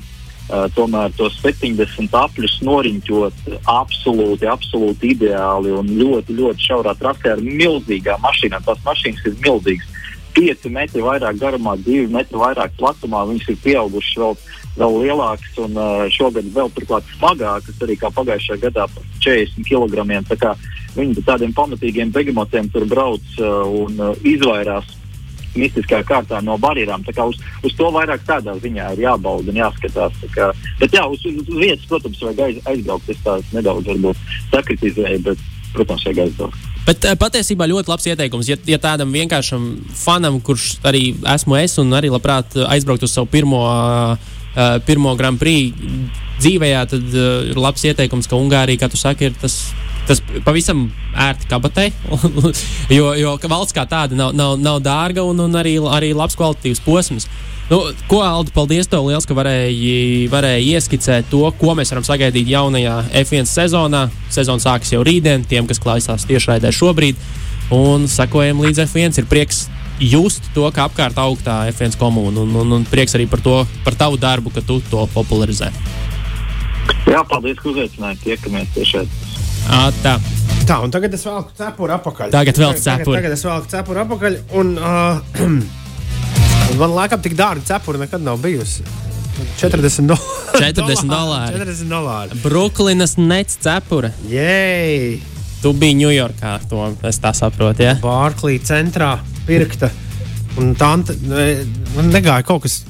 Uh, 0.50 0.66
tomēr 0.74 1.12
tos 1.14 1.36
70 1.44 2.16
apļus 2.18 2.56
noriņķot 2.66 3.52
absolūti, 3.70 4.48
absolūti 4.50 5.12
ideāli 5.14 5.76
un 5.78 5.92
ļoti, 6.00 6.34
ļoti 6.40 6.66
šaurā 6.72 6.96
trasē 6.98 7.36
ar 7.36 7.44
milzīgām 7.46 8.24
mašīnām. 8.26 8.66
Tās 8.66 8.82
mašīnas 8.88 9.28
ir 9.30 9.36
milzīgas 9.44 9.99
5 10.40 10.72
metri 10.72 11.04
vairāk 11.04 11.40
garumā, 11.42 11.76
2 11.84 12.08
metri 12.14 12.40
vairāk 12.40 12.76
platumā. 12.80 13.26
Viņas 13.28 13.52
ir 13.52 13.62
pieaugušas 13.66 14.20
vēl, 14.24 14.38
vēl 14.80 15.00
lielākas 15.04 15.60
un 15.66 15.80
šogad 16.16 16.48
vēl 16.56 16.72
turklāt 16.76 17.10
smagākas, 17.18 17.82
arī 17.84 17.98
kā 18.00 18.12
pagājušajā 18.16 18.62
gadā 18.70 18.88
par 18.94 19.10
40 19.26 19.68
kg. 19.68 20.56
Viņi 20.96 21.26
tādiem 21.26 21.52
pamatīgiem 21.54 22.14
begamotiem 22.14 22.70
tur 22.74 22.88
brauc 22.90 23.36
uh, 23.38 23.62
un 23.84 24.00
uh, 24.02 24.16
izvairās 24.26 24.88
mistiskā 25.58 26.02
kārtā 26.06 26.42
no 26.46 26.58
barjerām. 26.62 27.04
Uz, 27.26 27.40
uz 27.66 27.76
to 27.78 27.90
vairāk 27.94 28.26
tādā 28.28 28.56
ziņā 28.62 28.94
ir 28.96 29.06
jābauda 29.06 29.52
un 29.52 29.62
jāskatās. 29.62 30.18
Kā, 30.34 30.52
bet 30.82 30.96
jā, 30.96 31.06
uz, 31.10 31.24
uz 31.26 31.50
vietas, 31.50 31.86
protams, 31.90 32.22
vajag 32.26 32.44
aiz, 32.48 32.60
aizbraukt. 32.74 33.10
Es 33.14 33.22
tā 33.26 33.38
nedaudz 33.54 33.90
sakritizēju, 34.54 35.24
bet, 35.30 35.48
protams, 35.76 36.06
vajag 36.10 36.28
aizbraukt. 36.28 36.69
Bet 36.90 37.06
eh, 37.06 37.14
patiesībā 37.20 37.68
ļoti 37.70 37.92
labs 37.92 38.08
ieteikums. 38.10 38.48
Ja, 38.50 38.58
ja 38.66 38.80
tādam 38.82 39.14
vienkāršam 39.14 39.68
fanam, 39.94 40.40
kurš 40.42 40.80
arī 40.90 41.12
esmu 41.36 41.60
es 41.60 41.78
un 41.82 41.94
arī 41.94 42.10
labprāt 42.10 42.58
aizbraukt 42.66 43.06
uz 43.06 43.14
savu 43.14 43.30
pirmo, 43.30 43.62
uh, 43.62 44.40
pirmo 44.88 45.14
Grand 45.20 45.38
Prix 45.38 45.78
dzīvē, 46.40 46.72
tad 46.90 47.14
ir 47.14 47.60
labs 47.60 47.86
ieteikums, 47.86 48.30
ka 48.32 48.40
Ungārija, 48.40 48.82
kā 48.82 48.90
tu 48.90 48.98
saki, 48.98 49.30
ir 49.30 49.38
tas. 49.38 49.60
Tas 50.10 50.24
pavisam 50.42 50.88
ērti 51.14 51.46
kabatei, 51.52 51.92
jo, 52.98 53.12
jo 53.14 53.36
valsts 53.46 53.76
kā 53.78 53.86
tāda 53.86 54.18
nav, 54.18 54.34
nav, 54.34 54.56
nav 54.58 54.82
dārga 54.82 55.22
un, 55.22 55.46
un 55.46 55.60
arī, 55.60 55.76
arī 55.86 56.16
labs 56.18 56.38
kvalitatīvs 56.40 56.82
posms. 56.82 57.30
Nu, 57.70 57.84
ko, 58.10 58.24
Aldi, 58.26 58.50
paldies 58.50 58.88
tev 58.90 59.06
liels, 59.06 59.28
ka 59.30 59.36
varēji, 59.38 60.26
varēji 60.34 60.72
ieskicēt 60.74 61.28
to, 61.30 61.44
ko 61.60 61.76
mēs 61.78 61.94
varam 61.94 62.06
sagaidīt 62.08 62.50
jaunajā 62.50 62.96
F1 63.22 63.46
sezonā. 63.46 64.08
Sezona 64.34 64.64
sākas 64.64 64.90
jau 64.96 65.04
rītdien, 65.06 65.46
tiem, 65.46 65.70
kas 65.70 65.82
klausās 65.84 66.26
tiešraidē 66.26 66.72
šobrīd. 66.74 67.20
Un 67.76 68.10
sekojam 68.10 68.64
līdz 68.66 68.88
F1. 68.88 69.22
Ir 69.22 69.30
prieks 69.30 69.68
just 70.02 70.50
to, 70.56 70.66
ka 70.74 70.88
apkārt 70.90 71.22
aug 71.22 71.38
tā 71.46 71.60
F1 71.70 71.94
komūna. 72.02 72.42
Un, 72.42 72.58
un, 72.64 72.74
un 72.80 72.90
prieks 72.90 73.14
arī 73.20 73.30
par, 73.30 73.46
to, 73.46 73.62
par 73.86 73.94
tavu 74.00 74.18
darbu, 74.18 74.50
ka 74.56 74.66
tu 74.66 74.80
to 74.90 75.06
popularizē. 75.14 75.70
Jā, 77.06 77.22
paldies, 77.30 77.62
ka 77.62 77.70
uzaicinājāt. 77.70 78.26
Tiekamies 78.26 78.74
tiešraidē. 78.74 79.48
Tā. 79.70 80.16
Tā, 80.70 80.78
un 80.86 80.92
tagad 80.94 81.14
es 81.18 81.24
velku 81.26 81.54
cepuri 81.58 81.94
apakaļ. 81.96 82.32
Tagad 82.34 82.58
vēl 82.62 82.74
cepuri. 82.78 83.06
Tagad, 83.06 83.16
tagad 83.20 83.36
es 83.36 83.44
velku 83.46 83.70
cepuri 83.72 84.02
apakaļ. 84.04 84.38
Un, 84.60 84.74
uh, 84.78 85.46
Man 86.80 86.94
liekas, 86.94 87.22
tik 87.26 87.34
dārga 87.38 87.66
cepura 87.66 88.02
nekad 88.04 88.22
nav 88.26 88.42
bijusi. 88.44 88.86
40 89.62 90.06
dolāri. 90.12 90.60
40 90.60 91.10
dolāri. 91.10 91.58
40 91.58 91.90
dolāri. 91.90 92.40
Bruklinas 92.44 93.16
nec 93.18 93.54
cepura. 93.62 94.12
Jēj! 94.30 95.20
Tu 95.60 95.72
biji 95.76 95.98
Ņujorkā, 96.00 96.54
to 96.72 96.86
es 97.10 97.20
tā 97.20 97.34
saprotu. 97.36 97.84
Ja? 97.84 97.98
Bārklī 98.04 98.60
centrā 98.64 99.18
pirkta. 99.48 99.90
Un 100.60 100.74
tā 100.78 100.94
man 100.96 102.14
negāja 102.14 102.46
kaut 102.48 102.64
kas 102.66 102.82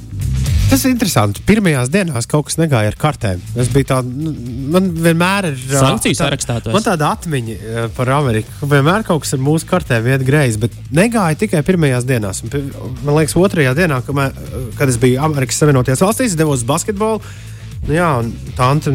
Tas 0.69 0.83
ir 0.85 0.91
interesanti. 0.93 1.41
Pirmajās 1.47 1.89
dienās 1.89 2.27
kaut 2.29 2.45
kas 2.45 2.59
negāja 2.59 2.91
ar 2.91 2.97
kartēm. 2.99 3.41
Tas 3.55 3.71
bija 3.73 3.87
tāds, 3.89 4.11
nu, 4.13 4.33
man 4.69 4.91
vienmēr 5.01 5.47
ir. 5.49 5.57
Sankciju 5.71 6.17
sarakstā. 6.19 6.59
Man 6.69 6.85
tāda 6.85 7.09
atmiņa 7.15 7.87
par 7.97 8.11
Ameriku. 8.19 8.69
Vienmēr 8.69 9.05
kaut 9.07 9.23
kas 9.25 9.33
ar 9.33 9.41
mūsu 9.41 9.65
kartēm 9.69 10.11
iet 10.11 10.25
greizi, 10.27 10.61
bet 10.61 10.77
negāja 10.93 11.39
tikai 11.41 11.63
pirmajās 11.65 12.05
dienās. 12.09 12.43
Man 12.45 13.15
liekas, 13.15 13.33
otrajā 13.39 13.73
dienā, 13.81 14.03
kad 14.05 14.85
es 14.85 14.99
biju 15.01 15.23
Amerikas 15.25 15.57
Savienotajās 15.63 16.05
valstīs, 16.05 16.37
devos 16.37 16.65
basketbolu. 16.69 17.23
Nu, 17.87 17.95
jā, 17.95 18.07
un 18.21 18.29
tante, 18.57 18.91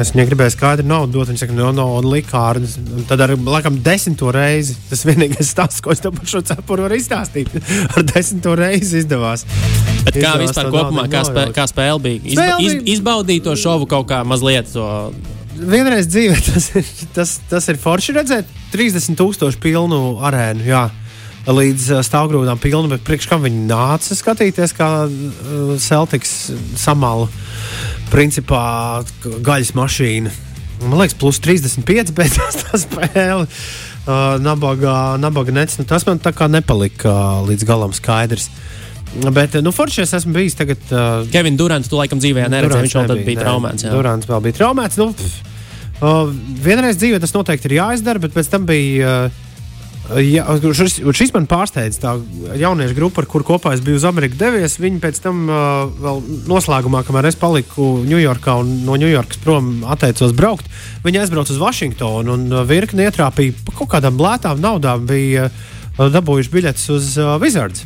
es 0.00 0.12
viņai 0.14 0.26
gribēju 0.30 0.54
skaidru 0.54 0.86
naudu 0.88 1.18
dot. 1.18 1.30
Viņa 1.30 1.42
saka, 1.42 1.56
no, 1.56 1.68
no, 1.76 1.86
un 1.98 2.08
likārs. 2.08 2.78
Tad 3.10 3.24
ar 3.26 3.34
laikam 3.36 3.80
desmito 3.84 4.30
reizi, 4.34 4.76
tas 4.90 5.04
vienīgais 5.08 5.50
stāsts, 5.52 5.82
ko 5.84 5.92
es 5.92 6.00
tev 6.04 6.14
par 6.16 6.30
šo 6.30 6.40
cepuru 6.46 6.86
varu 6.86 6.96
izstāstīt, 6.96 7.52
ar 7.96 8.06
desmito 8.08 8.54
reizi 8.58 9.02
izdevās. 9.02 9.44
Bet 10.06 10.14
kā 10.16 10.20
Izdevās 10.20 10.44
vispār 10.44 10.70
kopumā, 10.72 11.06
kā, 11.12 11.24
spē, 11.28 11.48
kā 11.56 11.66
spēle 11.68 12.04
bija? 12.04 12.22
Izba, 12.32 12.50
iz, 12.64 12.76
izbaudīt 12.96 13.44
to 13.44 13.56
šovu 13.58 13.88
kaut 13.90 14.08
kā 14.12 14.22
mazliet. 14.28 14.70
To, 14.72 14.86
Vienreiz 15.56 16.08
dzīvē 16.12 16.36
tas 16.44 16.70
ir, 16.76 16.88
tas, 17.16 17.38
tas 17.50 17.68
ir 17.72 17.78
forši 17.80 18.14
redzēt 18.18 18.48
30,000 18.74 19.60
pilnu 19.62 20.00
arēnu. 20.24 20.66
Jā. 20.68 20.86
Līdz 21.46 22.00
stāvgrūdām 22.02 22.58
pilnu, 22.58 22.90
bet 22.90 23.04
priekš 23.06 23.28
kam 23.30 23.44
viņi 23.44 23.68
nāca 23.68 24.16
skatīties, 24.18 24.72
kā 24.74 24.88
Celtics 25.78 26.32
samāla 26.74 27.28
principā 28.10 28.62
gaļas 29.22 29.70
mašīna. 29.78 30.32
Man 30.82 30.98
liekas, 31.00 31.14
plus 31.18 31.38
35 31.44 32.10
beidzās 32.16 32.58
tā 32.64 32.80
spēle. 32.82 33.46
Uh, 34.06 34.36
nabaga, 34.38 35.16
nabaga 35.18 35.54
nec, 35.54 35.72
nu, 35.80 35.86
tas 35.88 36.04
man 36.06 36.20
tā 36.22 36.30
kā 36.36 36.46
nepalika 36.50 37.14
līdz 37.46 37.66
galam 37.66 37.94
skaidrs. 37.96 38.50
Bet, 39.34 39.56
nu, 39.64 39.72
forši 39.74 40.02
es 40.04 40.12
esmu 40.18 40.34
bijis 40.36 40.58
tagad. 40.58 40.82
Uh, 40.90 41.24
Kevins 41.32 41.58
Durants, 41.58 41.90
tu 41.90 41.98
laikam 41.98 42.20
dzīvē 42.22 42.50
neredzēji, 42.52 42.88
viņš 42.88 42.98
vēl 42.98 43.08
nebija, 43.10 43.26
bija 43.30 43.46
traumēts. 43.46 43.86
jā. 43.86 43.94
Durants 43.94 44.30
vēl 44.30 44.44
bija 44.44 44.58
traumēts. 44.60 44.98
Nu, 45.00 45.08
pff, 45.16 45.56
uh, 46.02 46.30
vienreiz 46.62 47.00
dzīvē 47.00 47.22
tas 47.22 47.34
noteikti 47.34 47.70
ir 47.70 47.78
jāizdara, 47.80 48.22
bet 48.22 48.34
pēc 48.34 48.50
tam 48.52 48.68
bija. 48.68 49.16
Uh, 49.30 49.42
Jā, 50.06 50.44
šis, 50.76 51.00
šis 51.18 51.32
man 51.34 51.48
pārsteidz. 51.50 51.98
Tā 51.98 52.12
jauniešu 52.60 52.94
grupa, 52.94 53.22
ar 53.22 53.28
kuru 53.30 53.46
kopā 53.48 53.72
es 53.74 53.82
biju 53.82 53.98
uz 53.98 54.06
Ameriku 54.06 54.38
devies, 54.38 54.78
viņi 54.78 55.00
pēc 55.02 55.18
tam 55.24 55.40
uh, 55.50 55.88
vēl 56.02 56.22
noslēgumā, 56.46 57.02
kamēr 57.06 57.26
es 57.32 57.38
paliku 57.40 57.88
Ņujorkā 58.06 58.54
un 58.62 58.70
no 58.86 58.98
Ņujorkas 59.02 59.42
prom 59.42 59.72
atteicos 59.90 60.36
braukt, 60.36 60.70
viņi 61.06 61.24
aizbrauca 61.24 61.54
uz 61.54 61.60
Vašingtonu 61.62 62.36
un 62.36 62.46
uh, 62.52 62.62
virkni 62.68 63.08
ietrāpīja 63.08 63.58
par 63.66 63.78
kaut 63.82 63.92
kādām 63.96 64.22
lētām 64.22 64.62
naudām, 64.62 65.08
bija 65.10 65.50
uh, 65.50 66.06
dabūjuši 66.06 66.54
biļetes 66.54 66.88
uz 66.94 67.12
uh, 67.18 67.34
Wizards. 67.42 67.82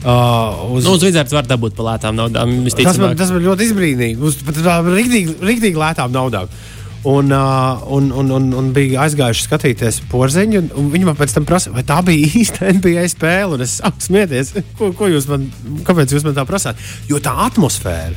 Uh, 0.00 0.70
uz, 0.76 0.86
Nu, 0.86 0.94
uz 0.94 1.02
Vizards 1.04 1.34
var 1.34 1.50
dabūt 1.50 1.74
par 1.76 1.90
lētām 1.90 2.14
naudām. 2.16 2.60
Tas 2.72 2.96
man, 3.02 3.18
tas 3.18 3.34
man 3.34 3.42
ļoti 3.44 3.66
izbrīnīgi. 3.66 4.22
Uz 4.22 4.38
tādām 4.46 4.94
rīktīgi, 4.94 5.74
lētām 5.76 6.14
naudām. 6.14 6.46
Uh, 6.46 6.79
un, 7.04 8.10
un, 8.12 8.30
un, 8.36 8.48
un 8.60 8.72
bija 8.76 9.06
aizgājuši 9.06 9.46
skatīties 9.46 10.00
porziņu. 10.10 10.58
un- 10.60 10.70
un 10.76 10.90
Viņi 10.92 11.04
man 11.08 11.16
pēc 11.16 11.32
tam 11.34 11.46
prasa, 11.48 11.70
vai 11.72 11.82
tā 11.86 12.00
bija 12.04 12.26
īsta 12.42 12.68
NBA 12.76 13.06
spēle. 13.08 13.54
Un 13.56 13.64
es 13.64 13.78
sāku 13.80 14.02
smieties, 14.04 14.52
ko, 14.78 14.92
ko 14.92 15.08
jūs 15.08 15.28
man, 15.30 15.48
kāpēc 15.88 16.12
jūs 16.12 16.24
man 16.28 16.34
tā 16.36 16.44
prasāt? 16.48 16.76
Jo 17.08 17.18
tā 17.24 17.32
atmosfēra, 17.46 18.12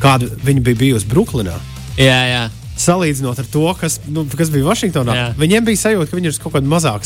kāda 0.00 0.28
viņa 0.44 0.62
bija 0.70 0.76
bijusi 0.86 1.06
Brooklynā, 1.12 1.56
Jā, 2.00 2.20
jā. 2.26 2.44
Salīdzinot 2.80 3.38
ar 3.38 3.46
to, 3.52 3.62
kas, 3.78 4.00
nu, 4.10 4.24
kas 4.34 4.50
bija 4.50 4.66
Vašingtonā, 4.66 5.14
Jā. 5.14 5.26
viņiem 5.38 5.66
bija 5.68 5.80
sajūta, 5.84 6.08
ka 6.10 6.18
viņi 6.18 6.30
ir 6.32 6.38
kaut 6.42 6.56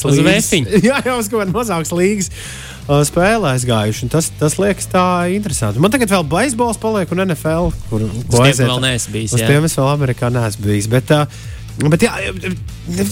Uz 0.08 0.16
līnijas. 0.16 0.48
vefiņa. 0.48 0.80
Jā, 0.88 1.02
jau 1.10 1.18
uz 1.20 1.28
kaut 1.28 1.42
kādas 1.42 1.54
mazākas 1.58 1.92
līnijas 1.92 2.30
uh, 2.30 3.02
spēlē 3.04 3.52
aizgājuši. 3.58 4.08
Tas, 4.14 4.30
tas 4.40 4.56
liekas 4.60 4.88
tā 4.92 5.04
interesanti. 5.36 5.82
Man 5.84 5.92
tagad 5.92 6.08
vēl 6.14 6.24
beisbols 6.30 6.80
paliek 6.80 7.12
un 7.12 7.24
NFL, 7.26 7.68
kur 7.90 8.08
aiziet. 8.48 8.64
vēl 8.70 8.82
neesi 8.86 9.12
bijis, 9.12 9.36
Uz 9.36 9.44
jā. 9.44 9.52
tiem 9.52 9.68
es 9.68 9.76
vēl 9.76 9.92
Amerikā 9.92 10.32
neesmu 10.32 10.68
bijis. 10.70 10.88
Bet, 10.92 11.12
uh, 11.12 11.54
Bet 11.78 12.02
jā, 12.02 12.10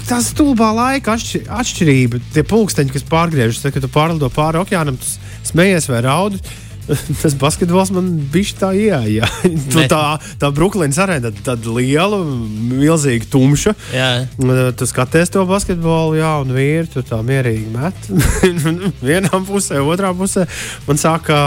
tā 0.09 0.17
stulbā 0.27 0.73
laika 0.75 1.13
atšķi, 1.15 1.45
atšķirība, 1.55 2.19
tie 2.35 2.43
pulksteņi, 2.51 2.91
kas 2.97 3.05
pārgriežas, 3.07 3.61
tad, 3.63 3.77
kad 3.77 3.85
tu 3.85 3.91
pārlido 3.95 4.27
pāri 4.35 4.59
okeānam, 4.59 4.97
tu 4.99 5.07
smējies 5.53 5.87
vai 5.93 6.01
raudi. 6.03 6.41
Tas 7.23 7.35
basketbols 7.39 7.91
man 7.95 8.13
bija 8.33 8.57
tā 8.61 8.71
ieeja. 8.79 9.29
Tu 9.73 9.79
Ne. 9.83 9.87
tā 9.91 10.03
tā 10.41 10.51
Brooklynas 10.55 10.99
arēna, 11.03 11.33
tāda 11.45 11.75
liela, 11.77 12.21
milzīga, 12.25 13.27
tumša. 13.33 13.75
jā. 13.95 14.11
Uh, 14.39 14.71
Tu 14.77 14.87
skaties 14.91 15.31
to 15.35 15.45
basketbolu, 15.49 16.19
jā, 16.21 16.33
un 16.45 16.53
vīri 16.57 16.89
tur 16.93 17.03
tā 17.07 17.19
mierīgi 17.27 17.71
met. 17.75 18.11
Vienā 19.07 19.43
pusē, 19.49 19.81
otrā 19.83 20.13
pusē 20.17 20.47
man 20.87 21.01
sāka 21.01 21.39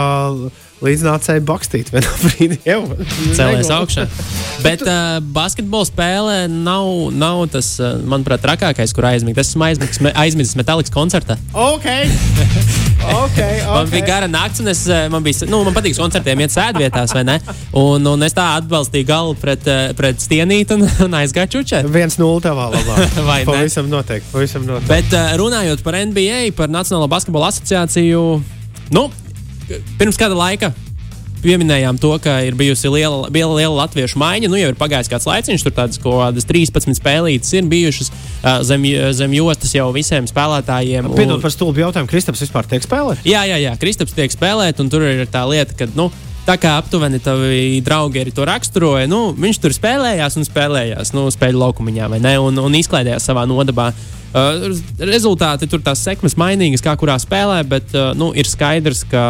līdznācēji 0.80 1.42
bakstīt 1.44 1.90
vienā 1.92 2.08
brīdī. 2.22 2.56
Cēlēs 3.36 3.68
augšā. 3.74 4.06
Bet 4.64 4.80
uh, 4.86 5.18
basketbola 5.36 5.84
spēle 5.84 6.36
nav, 6.48 6.88
nav 7.12 7.42
tas, 7.52 7.74
uh, 7.84 7.98
manuprāt, 8.08 8.40
trakākais, 8.46 8.94
kur 8.96 9.10
aizmigt. 9.10 9.36
Es 9.42 9.52
esmu 9.52 9.68
aizmigis, 9.68 10.00
me- 10.04 10.14
aizmidzis 10.24 10.56
Metallikas 10.56 10.94
koncertā. 10.96 11.36
Ok, 13.10 13.38
ok. 13.38 13.70
Man 13.74 13.90
bija 13.92 14.06
gara 14.06 14.28
nakts, 14.30 14.60
un 14.62 14.70
es, 14.72 14.82
eh, 14.88 15.06
man, 15.12 15.24
bija, 15.24 15.46
nu, 15.50 15.62
man 15.66 15.74
patīk 15.76 15.96
koncertiem, 15.98 16.42
iet 16.44 16.54
sēdvietās, 16.54 17.14
vai 17.16 17.24
ne? 17.26 17.38
Un, 17.76 18.06
un 18.06 18.26
es 18.26 18.36
tā 18.36 18.46
atbalstīju 18.58 19.08
galvu 19.08 19.36
pret, 19.40 19.66
eh, 19.70 19.94
pret 19.98 20.22
stienīti 20.22 20.76
un, 20.76 20.86
un 21.06 21.16
aizgāju 21.20 21.54
čučēt. 21.56 21.88
Viens 21.94 22.18
nulle 22.20 22.44
tavā 22.44 22.68
labā. 22.74 22.98
Vai 23.30 23.40
ne? 23.42 23.48
Pavisam 23.48 23.90
noteikti. 23.90 24.30
Pavisam 24.34 24.66
noteikti. 24.66 24.90
Bet 24.90 25.16
uh, 25.16 25.34
runājot 25.40 25.82
par 25.86 25.98
NBA, 26.10 26.42
par 26.58 26.70
Nacionālo 26.72 27.08
basketbola 27.10 27.50
asociāciju, 27.52 28.22
nu, 28.96 29.08
pirms 30.00 30.18
kāda 30.20 30.38
laika. 30.38 30.74
Pieminējām 31.40 31.96
to, 32.00 32.10
ka 32.20 32.38
ir 32.44 32.56
bijusi 32.58 32.90
liela, 32.92 33.28
liela, 33.32 33.54
liela 33.56 33.74
latviešu 33.84 34.18
maiņa. 34.20 34.50
Nu, 34.52 34.58
jau 34.60 34.70
ir 34.72 34.78
pagājis 34.80 35.08
kāds 35.08 35.28
laiciņš, 35.28 35.64
tur 35.64 35.72
tādas 35.76 36.00
kaut 36.02 36.18
kādas 36.20 36.44
13 36.48 36.98
spēlītes 37.00 37.52
ir 37.56 37.68
bijušas 37.70 38.10
zem, 38.68 38.84
zem 39.16 39.36
jostas 39.38 39.72
jau 39.74 39.88
visiem 39.96 40.28
spēlētājiem. 40.28 41.08
un- 41.08 41.16
Piedod 41.16 41.40
par 41.40 41.50
stulbu 41.54 41.80
jautājumu. 41.80 42.08
Kristaps 42.12 42.44
vispār 42.44 42.68
tiek 42.68 42.84
spēlēt? 42.84 43.24
Jā, 43.24 43.46
jā, 43.48 43.56
jā. 43.56 43.72
Kristaps 43.80 44.12
tiek 44.12 44.30
spēlēt, 44.30 44.80
un 44.80 44.90
tur 44.92 45.02
ir 45.08 45.24
tā 45.26 45.46
lieta, 45.48 45.74
ka, 45.76 45.88
nu, 45.96 46.10
tā 46.46 46.58
kā 46.60 46.76
aptuveni 46.76 47.20
tavi 47.22 47.80
draugi 47.80 48.20
arī 48.20 48.32
to 48.34 48.44
raksturoja, 48.44 49.08
nu, 49.08 49.32
viņš 49.32 49.60
tur 49.60 49.70
spēlējās 49.70 50.36
un 50.36 50.44
spēlējās, 50.44 51.12
nu, 51.16 51.28
spēļu 51.32 51.60
laukumiņā, 51.64 52.08
vai 52.10 52.20
ne, 52.20 52.38
un, 52.38 52.58
un 52.58 52.72
izklaidējās 52.74 53.28
savā 53.32 53.46
nodabā. 53.48 53.90
Uh, 53.94 54.19
rezultāti 54.32 55.66
tur 55.70 55.82
tās 55.82 56.02
sekmes 56.06 56.36
mainīgas, 56.38 56.82
kā 56.84 56.94
kurā 56.98 57.16
spēlē, 57.18 57.60
bet 57.66 57.94
uh, 57.96 58.12
nu, 58.18 58.30
ir 58.38 58.46
skaidrs, 58.46 59.02
ka 59.10 59.22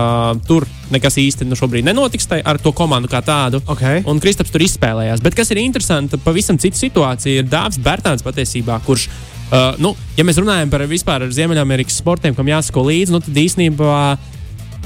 tur 0.49 0.67
nekas 0.93 1.17
īsti 1.23 1.47
nu, 1.49 1.57
šobrīd 1.57 1.87
nenotiks 1.87 2.29
tai, 2.29 2.41
ar 2.45 2.61
to 2.61 2.73
komandu 2.77 3.09
kā 3.09 3.23
tādu. 3.25 3.63
Ok. 3.71 3.85
Un 4.11 4.21
Kristaps 4.21 4.53
tur 4.53 4.65
izspēlējās. 4.67 5.23
Bet 5.25 5.39
kas 5.39 5.53
ir 5.55 5.63
interesanti, 5.63 6.21
pavisam 6.21 6.61
cita 6.61 6.77
situācija 6.77 7.41
ir 7.41 7.49
Dārzs 7.49 7.81
Bērtāns 7.81 8.27
patiesībā, 8.27 8.81
kurš. 8.85 9.09
Uh, 9.51 9.73
nu, 9.83 9.95
ja 10.19 10.27
mēs 10.27 10.39
runājam 10.39 10.71
par 10.71 10.85
vispār 10.87 11.25
ar 11.25 11.33
Ziemeļamerikas 11.35 11.97
sportiem, 12.03 12.37
kam 12.37 12.53
jāsako 12.53 12.85
līdzi, 12.87 13.17
nu, 13.17 13.23
tad 13.25 13.41
īstenībā 13.41 13.97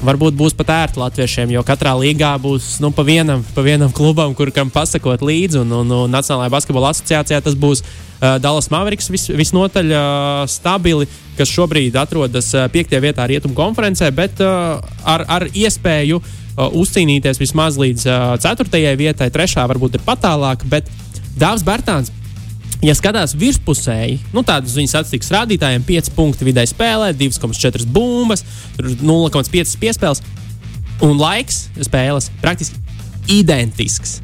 varbūt 0.03 0.35
būs 0.37 0.55
pat 0.57 0.71
ērti 0.73 0.99
latviešiem, 0.99 1.53
jo 1.55 1.61
katrā 1.65 1.93
līgā 1.97 2.33
būs 2.41 2.79
nu, 2.83 2.91
pa, 2.95 3.05
vienam, 3.07 3.43
pa 3.55 3.63
vienam 3.65 3.93
klubam, 3.95 4.33
kur 4.35 4.51
kam 4.55 4.71
pasakot 4.73 5.23
līdzi. 5.23 5.61
Un, 5.63 5.71
un, 5.71 5.93
un 6.05 6.11
Nacionālajā 6.11 6.53
basketbola 6.53 6.91
asociācijā 6.93 7.39
tas 7.45 7.55
būs 7.59 7.83
uh, 7.83 8.35
Dallas 8.43 8.69
Mavericks 8.73 9.09
vis, 9.13 9.27
visnotaļ 9.31 9.93
uh, 9.93 10.41
stabili, 10.51 11.07
kas 11.39 11.51
šobrīd 11.51 11.95
atrodas 11.99 12.51
uh, 12.55 12.67
piektajā 12.71 13.03
vietā 13.03 13.27
rietumu 13.29 13.55
konferencē, 13.57 14.11
bet 14.15 14.43
uh, 14.43 14.81
ar, 15.03 15.25
ar 15.37 15.47
iespēju 15.53 16.19
uh, 16.19 16.67
uzcīnīties 16.81 17.41
vismaz 17.41 17.79
līdz 17.81 18.05
uh, 18.09 18.27
ceturtajai 18.43 18.95
vietai, 18.99 19.31
trešā 19.33 19.65
varbūt 19.71 19.99
ir 19.99 20.05
pat 20.05 20.25
tālāk. 20.27 20.67
Bet 20.69 20.91
Dārzs 21.39 21.65
Bērtāns 21.67 22.11
Ja 22.83 22.93
skatās 22.97 23.33
virspusēji, 23.39 24.19
nu, 24.35 24.43
tādus 24.45 24.75
viņa 24.77 24.91
statistikas 24.91 25.31
rādītājiem, 25.33 25.85
5 25.87 26.11
punkti 26.15 26.47
vidēji 26.47 26.73
spēlē, 26.73 27.13
2,4 27.17 27.87
bumbas, 27.95 28.43
tur 28.75 28.91
0,5 28.99 29.77
piespēles 29.81 30.21
un 31.05 31.17
laiks 31.19 31.65
spēles 31.87 32.29
praktiski 32.43 32.79
identisks. 33.31 34.19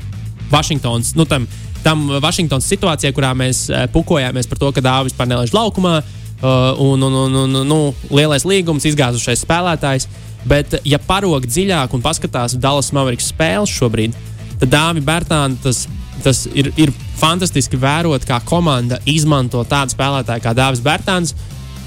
Vašingtons, 0.52 1.14
nu, 1.16 1.26
tam, 1.26 1.48
tam 1.86 2.10
Vašingtons 2.22 2.68
situācijā, 2.68 3.14
kurā 3.16 3.32
mēs 3.38 3.70
eh, 3.72 3.88
pukojāmies 3.92 4.50
par 4.52 4.60
to, 4.60 4.72
ka 4.76 4.84
Dāvis 4.84 5.14
vispār 5.14 5.32
nelaiž 5.32 5.56
laukumā, 5.56 6.02
uh, 6.42 6.82
un, 6.82 7.02
un, 7.02 7.14
un, 7.14 7.36
un 7.36 7.68
nu, 7.68 7.80
lielais 8.12 8.46
līgums, 8.48 8.86
izgāzušais 8.90 9.46
spēlētājs. 9.46 10.10
Bet, 10.48 10.80
ja 10.90 10.98
parok 10.98 11.46
dziļāk 11.46 11.94
un 11.94 12.02
paskatās 12.02 12.58
Dallas 12.58 12.90
Mavericks 12.98 13.30
spēles 13.30 13.70
šobrīd, 13.70 14.16
tad 14.62 14.72
Dāvi 14.74 15.04
Bērtāni 15.06 15.60
tas, 15.62 15.84
tas 16.24 16.46
ir, 16.54 16.72
ir 16.80 16.92
fantastiski 17.20 17.80
vērot, 17.80 18.26
kā 18.28 18.40
komanda 18.48 19.00
izmanto 19.10 19.64
tādu 19.68 19.96
spēlētāju 19.96 20.44
kā 20.44 20.54
Dāvis 20.58 20.84
Bērtāns. 20.86 21.36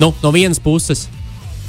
Nu, 0.01 0.11
no 0.23 0.33
vienas 0.35 0.61
puses, 0.63 1.07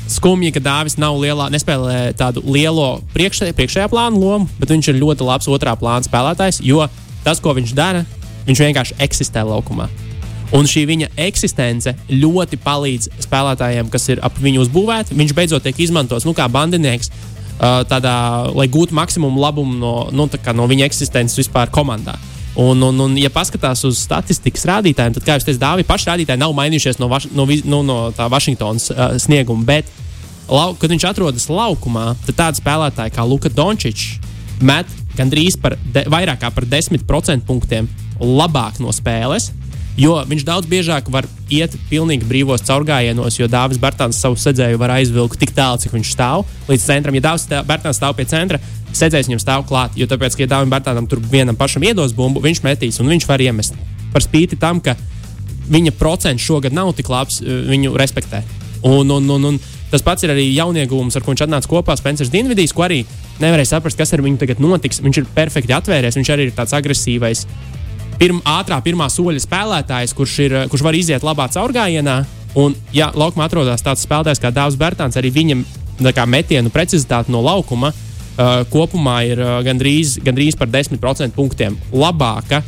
skumji, 0.10 0.51
ka 0.56 0.62
lielā, 0.62 1.49
nespēlē 1.54 2.13
tādu 2.17 2.43
lielo 2.45 3.01
priekšē, 3.13 3.51
priekšējā 3.58 3.89
plāna 3.89 4.17
lomu, 4.17 4.49
bet 4.60 4.69
viņš 4.69 4.91
ir 4.91 5.01
ļoti 5.01 5.25
labs 5.25 5.47
otrā 5.47 5.75
plāna 5.78 6.06
spēlētājs, 6.06 6.62
jo 6.62 6.86
tas, 7.23 7.39
ko 7.41 7.54
viņš 7.58 7.73
dara, 7.73 8.06
viņš 8.45 8.60
vienkārši 8.67 8.99
eksistē 9.01 9.45
laukumā. 9.45 9.89
Un 10.54 10.67
šī 10.69 10.86
viņa 10.86 11.10
eksistence 11.25 11.95
ļoti 12.10 12.60
palīdz 12.62 13.10
spēlētājiem, 13.25 13.89
kas 13.89 14.06
ir 14.13 14.21
ap 14.23 14.38
viņu 14.38 14.62
uzbūvēti. 14.62 15.17
Viņš 15.17 15.34
beidzot 15.34 15.65
tiek 15.65 15.80
izmantots 15.82 16.28
nu, 16.28 16.36
kā 16.38 16.45
bandinieks, 16.51 17.10
uh, 17.10 17.82
tādā, 17.89 18.15
lai 18.54 18.67
gūtu 18.69 18.95
maksimumu 18.95 19.41
labumu 19.41 19.73
no, 19.80 19.95
nu, 20.13 20.30
no 20.30 20.67
viņa 20.69 20.86
eksistences 20.86 21.41
vispār 21.41 21.73
komandā. 21.73 22.15
Un, 22.56 22.80
un, 22.82 23.00
un, 23.04 23.15
ja 23.20 23.28
paskatās 23.34 23.82
uz 23.88 24.00
statistikas 24.06 24.63
rādītājiem, 24.70 25.18
tad, 25.18 25.26
kā 25.28 25.36
jau 25.36 25.44
teicu, 25.44 25.60
Dāvija 25.60 25.88
paši 25.89 26.08
rādītāji 26.08 26.39
nav 26.39 26.54
mainījušies 26.56 27.02
no, 27.02 27.10
vaš, 27.12 27.28
no, 27.36 27.44
nu, 27.68 27.82
no 27.84 27.98
tā 28.15 28.30
Vašingtonas 28.32 28.88
uh, 28.94 29.18
snieguma. 29.20 29.68
Bet, 29.68 29.89
lau, 30.48 30.70
kad 30.80 30.94
viņš 30.94 31.08
atrodas 31.10 31.50
laukumā, 31.52 32.13
tad 32.24 32.39
tādi 32.39 32.63
spēlētāji 32.63 33.15
kā 33.18 33.28
Luka 33.28 33.52
Dončičs 33.52 34.15
met 34.63 34.88
gandrīz 35.18 35.60
par 35.60 35.76
de, 35.84 36.06
vairāk 36.12 36.48
par 36.56 36.68
10% 36.72 37.44
punktiem 37.48 37.91
labāk 38.24 38.80
no 38.80 38.96
spēles. 38.96 39.52
Jo 39.95 40.17
viņš 40.27 40.43
daudz 40.43 40.67
biežāk 40.67 41.08
var 41.12 41.23
iet 41.47 41.75
pilnīgi 41.88 42.27
brīvos 42.27 42.65
caurgājienos, 42.67 43.38
jo 43.39 43.47
Dārzs 43.47 43.79
Bērtāns 43.79 44.19
savu 44.19 44.36
sēdzēju 44.39 44.79
var 44.81 44.91
aizvilkt 44.97 45.39
tik 45.39 45.53
tālu, 45.55 45.79
cik 45.79 45.93
viņš 45.95 46.12
stāv 46.12 46.43
līdz 46.67 46.84
centram. 46.84 47.15
Ja 47.15 47.29
Dārzs 47.29 47.47
Bērtāns 47.47 48.01
stāv 48.01 48.17
pie 48.17 48.25
centra, 48.27 48.60
sēdzējs 48.91 49.29
viņam 49.31 49.43
stāv 49.43 49.63
klāt. 49.69 49.95
Jo 49.95 50.10
tāpēc, 50.12 50.36
ka 50.36 50.43
ja 50.43 50.51
Dārzs 50.51 50.71
Bērtānam 50.73 51.08
tur 51.08 51.23
vienam 51.31 51.55
pašam 51.55 51.86
iedos 51.88 52.12
bumbu, 52.17 52.43
viņš 52.43 52.63
metīs 52.67 52.99
un 52.99 53.08
viņš 53.13 53.27
var 53.29 53.43
iemest. 53.45 53.77
Par 54.12 54.23
spīti 54.23 54.60
tam, 54.60 54.81
ka 54.84 54.97
viņa 55.71 55.95
procents 55.95 56.43
šogad 56.43 56.75
nav 56.75 56.91
tik 56.97 57.08
labs, 57.10 57.39
viņu 57.39 57.95
respektē. 57.95 58.43
Un, 58.86 59.08
un, 59.10 59.29
un, 59.31 59.47
un 59.53 59.62
tas 59.93 60.03
pats 60.03 60.27
ir 60.27 60.34
arī 60.36 60.49
jauniegūms, 60.51 61.15
ar 61.15 61.23
ko 61.23 61.31
viņš 61.31 61.45
atnāca 61.47 61.71
kopā 61.71 61.95
Spencers 61.97 62.34
Dienvidīs, 62.34 62.75
ko 62.75 62.84
arī 62.86 62.99
nevarēja 63.39 63.71
saprast, 63.71 63.97
kas 63.97 64.12
ar 64.13 64.21
viņu 64.21 64.43
tagad 64.43 64.60
notiks. 64.62 64.99
Viņš 65.01 65.21
ir 65.23 65.31
perfekti 65.34 65.73
atvērties, 65.73 66.19
viņš 66.19 66.34
arī 66.36 66.49
ir 66.49 66.53
tāds 66.58 66.75
agresīvs 66.75 67.47
pirm, 68.19 68.41
ātrā 68.47 68.80
pirmā 68.84 69.08
soļa 69.12 69.43
spēlētājs, 69.43 70.13
kurš, 70.15 70.36
ir, 70.45 70.58
kurš 70.71 70.84
var 70.86 70.97
iziet 70.97 71.25
labā 71.25 71.47
caurgājienā. 71.54 72.19
Un, 72.60 72.75
ja 72.95 73.10
laukumā 73.12 73.49
atrodas 73.49 73.84
tāds 73.84 74.06
spēlētājs 74.06 74.41
kā 74.43 74.51
Dārzs 74.56 74.80
Bērtāns, 74.80 75.17
arī 75.19 75.34
viņam 75.36 75.65
kā, 76.15 76.23
metienu 76.30 76.71
precizitāte 76.71 77.34
no 77.34 77.41
laukuma 77.43 77.91
uh, 77.91 78.63
kopumā 78.71 79.17
ir 79.28 79.41
uh, 79.43 79.58
gandrīz, 79.65 80.17
gandrīz 80.23 80.56
par 80.60 80.71
10% 80.71 81.36
punktiem 81.36 81.75
labāka. 81.91 82.63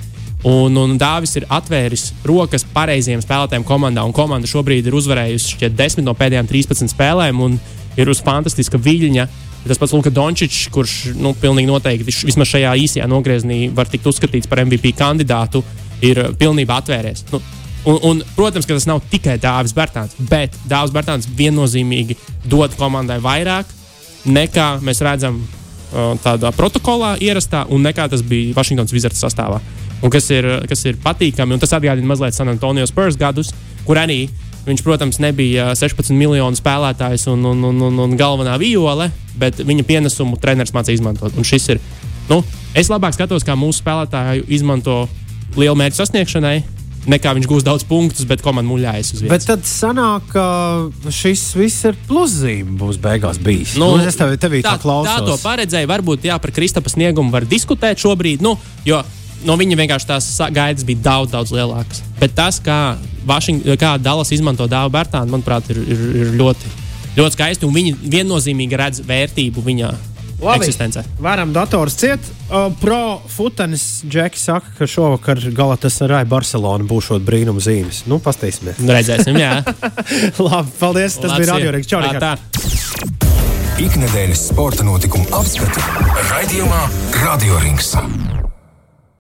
Un, 0.47 0.75
un 0.77 0.93
Dāvis 0.99 1.33
ir 1.39 1.47
atvēris 1.49 2.12
rokas 2.27 2.67
pareiziem 2.75 3.23
spēlētājiem 3.23 3.65
komandā, 3.67 4.03
komanda 4.15 4.47
šobrīd 4.47 4.86
ir 4.86 4.95
uzvarējusi 4.95 5.71
10 5.73 6.05
no 6.05 6.13
pēdējām 6.15 6.47
13 6.51 6.93
spēlēm 6.93 7.41
un 7.41 7.57
ir 7.97 8.12
uz 8.12 8.21
fantastiska 8.23 8.77
viļņa. 8.77 9.25
Uh, 9.25 9.46
Tas 9.67 9.80
pats 9.82 9.93
Luka 9.95 10.12
Dončičs, 10.13 10.67
kurš 10.73 10.95
nu, 11.17 11.34
pilnīgi 11.38 11.69
noteikti 11.69 12.08
vismaz 12.27 12.49
šajā 12.51 12.73
īsajā 12.84 13.08
nogriezienī 13.10 13.67
var 13.75 13.89
tikt 13.91 14.08
uzskatīts 14.10 14.49
par 14.49 14.63
MVP 14.63 14.93
kandidātu, 14.97 15.63
ir 16.06 16.21
uh, 16.23 16.34
pilnībā 16.38 16.80
atvērties. 16.82 17.25
Nu, 17.32 17.41
un, 17.89 17.99
un, 18.10 18.23
protams, 18.36 18.67
ka 18.67 18.77
tas 18.77 18.88
nav 18.89 19.03
tikai 19.12 19.38
Dārzs 19.41 19.75
Bērtāns, 19.77 20.17
bet 20.30 20.56
Dārzs 20.69 20.93
Bērtāns 20.95 21.30
viennozīmīgi 21.38 22.17
dod 22.49 22.75
komandai 22.80 23.19
vairāk 23.23 23.73
nekā 24.27 24.69
mēs 24.84 25.01
redzam 25.06 25.39
uh, 25.41 26.13
tādā 26.23 26.51
protokolā 26.56 27.15
ierastā, 27.23 27.65
un 27.71 27.86
nekā 27.88 28.10
tas 28.12 28.23
bija 28.25 28.56
Vašingtonas 28.58 28.95
Wizards 28.95 29.23
sastāvā. 29.23 29.62
Un 30.03 30.13
kas 30.13 30.27
ir, 30.30 30.45
kas 30.69 30.84
ir 30.86 30.99
patīkami, 31.01 31.56
un 31.56 31.62
tas 31.62 31.73
atgādina 31.73 32.12
mazliet 32.12 32.36
San 32.38 32.51
Antonio 32.51 32.86
Spurs 32.86 33.17
gadus, 33.17 33.49
kur 33.88 33.97
arī 33.97 34.27
Viņš, 34.67 34.84
protams, 34.84 35.21
nebija 35.23 35.69
16 35.80 36.12
miljonu 36.12 36.60
spēlētājs 36.60 37.30
un, 37.32 37.45
un, 37.47 37.62
un, 37.69 37.84
un, 37.88 37.99
un 38.03 38.15
galvenā 38.19 38.58
viole, 38.60 39.08
bet 39.39 39.62
viņa 39.63 39.86
pienesumu 39.88 40.39
treneris 40.43 40.75
mācīja 40.75 40.99
izmantot. 40.99 41.38
Un 41.39 41.47
šis 41.47 41.69
ir. 41.71 41.84
Nu, 42.27 42.41
es 42.75 42.91
labāk 42.91 43.15
skatos, 43.15 43.45
kā 43.47 43.56
mūsu 43.56 43.80
spēlētāji 43.80 44.43
izmanto 44.58 45.06
lielu 45.56 45.77
mērķu 45.80 46.01
sasniegšanai, 46.01 46.58
nekā 47.08 47.32
viņš 47.38 47.47
gūs 47.47 47.63
daudz 47.63 47.86
punktus, 47.88 48.27
bet 48.27 48.43
komanda 48.43 48.67
muļājas 48.67 49.13
uz 49.15 49.23
vietas. 49.23 49.32
Bet 49.32 49.47
tad 49.47 49.67
sanāk, 49.69 50.27
ka 50.34 51.12
šis 51.15 51.45
viss 51.56 51.88
ir 51.88 51.95
pluszīme 52.10 52.75
būs 52.82 52.99
beigās 53.03 53.39
bijis. 53.39 53.77
Nu, 53.80 53.93
nu, 53.95 54.08
es 54.10 54.19
tev, 54.19 54.34
tevī 54.41 54.60
tā, 54.65 54.75
tā, 54.82 54.97
tā 55.08 55.15
to 55.23 55.38
paredzēju. 55.45 55.88
Varbūt 55.93 56.27
jā, 56.27 56.36
par 56.43 56.51
Kristapa 56.56 56.91
sniegumu 56.91 57.32
var 57.32 57.47
diskutēt 57.47 58.03
šobrīd. 58.03 58.43
Nu, 58.43 58.58
jo 58.88 58.99
no 59.47 59.55
viņa 59.60 59.77
vienkārši 59.79 60.10
tās 60.10 60.27
gaidas 60.53 60.86
bija 60.88 61.05
daudz, 61.07 61.31
daudz 61.33 61.53
lielākas. 61.55 62.03
Bet 62.19 62.36
tas, 62.38 62.60
kā, 62.63 62.97
Vašing, 63.27 63.63
kā 63.79 63.95
Dallas 64.01 64.31
izmanto 64.36 64.67
dāvu 64.71 64.93
Bērtānu, 64.95 65.31
manuprāt, 65.33 65.71
ir, 65.73 65.81
ir, 65.83 66.03
ir 66.21 66.36
ļoti, 66.39 66.75
ļoti 67.17 67.39
skaisti. 67.39 67.71
Viņi 67.79 67.95
viennozīmīgi 68.03 68.79
redz 68.79 69.03
vērtību 69.07 69.63
viņa 69.65 69.91
Labi, 70.38 70.62
eksistencē. 70.62 71.01
Varam 71.23 71.53
dators 71.53 71.97
ciet. 71.97 72.21
Uh, 72.47 72.69
pro 72.81 73.17
futenis 73.27 74.03
Džeki 74.07 74.39
saka, 74.39 74.71
ka 74.77 74.88
šovakar 74.88 75.41
Galatas 75.51 75.97
ar 76.05 76.13
Barcelonu 76.29 76.86
būs 76.88 77.10
brīnuma 77.25 77.63
zīmes. 77.63 78.05
Nu, 78.07 78.21
pastīsimies. 78.23 78.79
Redzēsim, 78.79 79.39
jā. 79.41 79.60
Labi, 80.47 80.71
paldies. 80.79 81.17
Tas 81.17 81.33
Labs 81.33 81.41
bija 81.41 81.53
Radio 81.57 81.75
Rīgas. 81.75 81.89
Čau, 81.89 82.03
tā. 82.21 82.36
Ikdienas 83.77 84.47
sporta 84.49 84.86
notikumu 84.86 85.29
apskatu 85.38 85.83
raidījumā 86.31 86.81
Radio 87.25 87.62
Rīgas. 87.65 87.95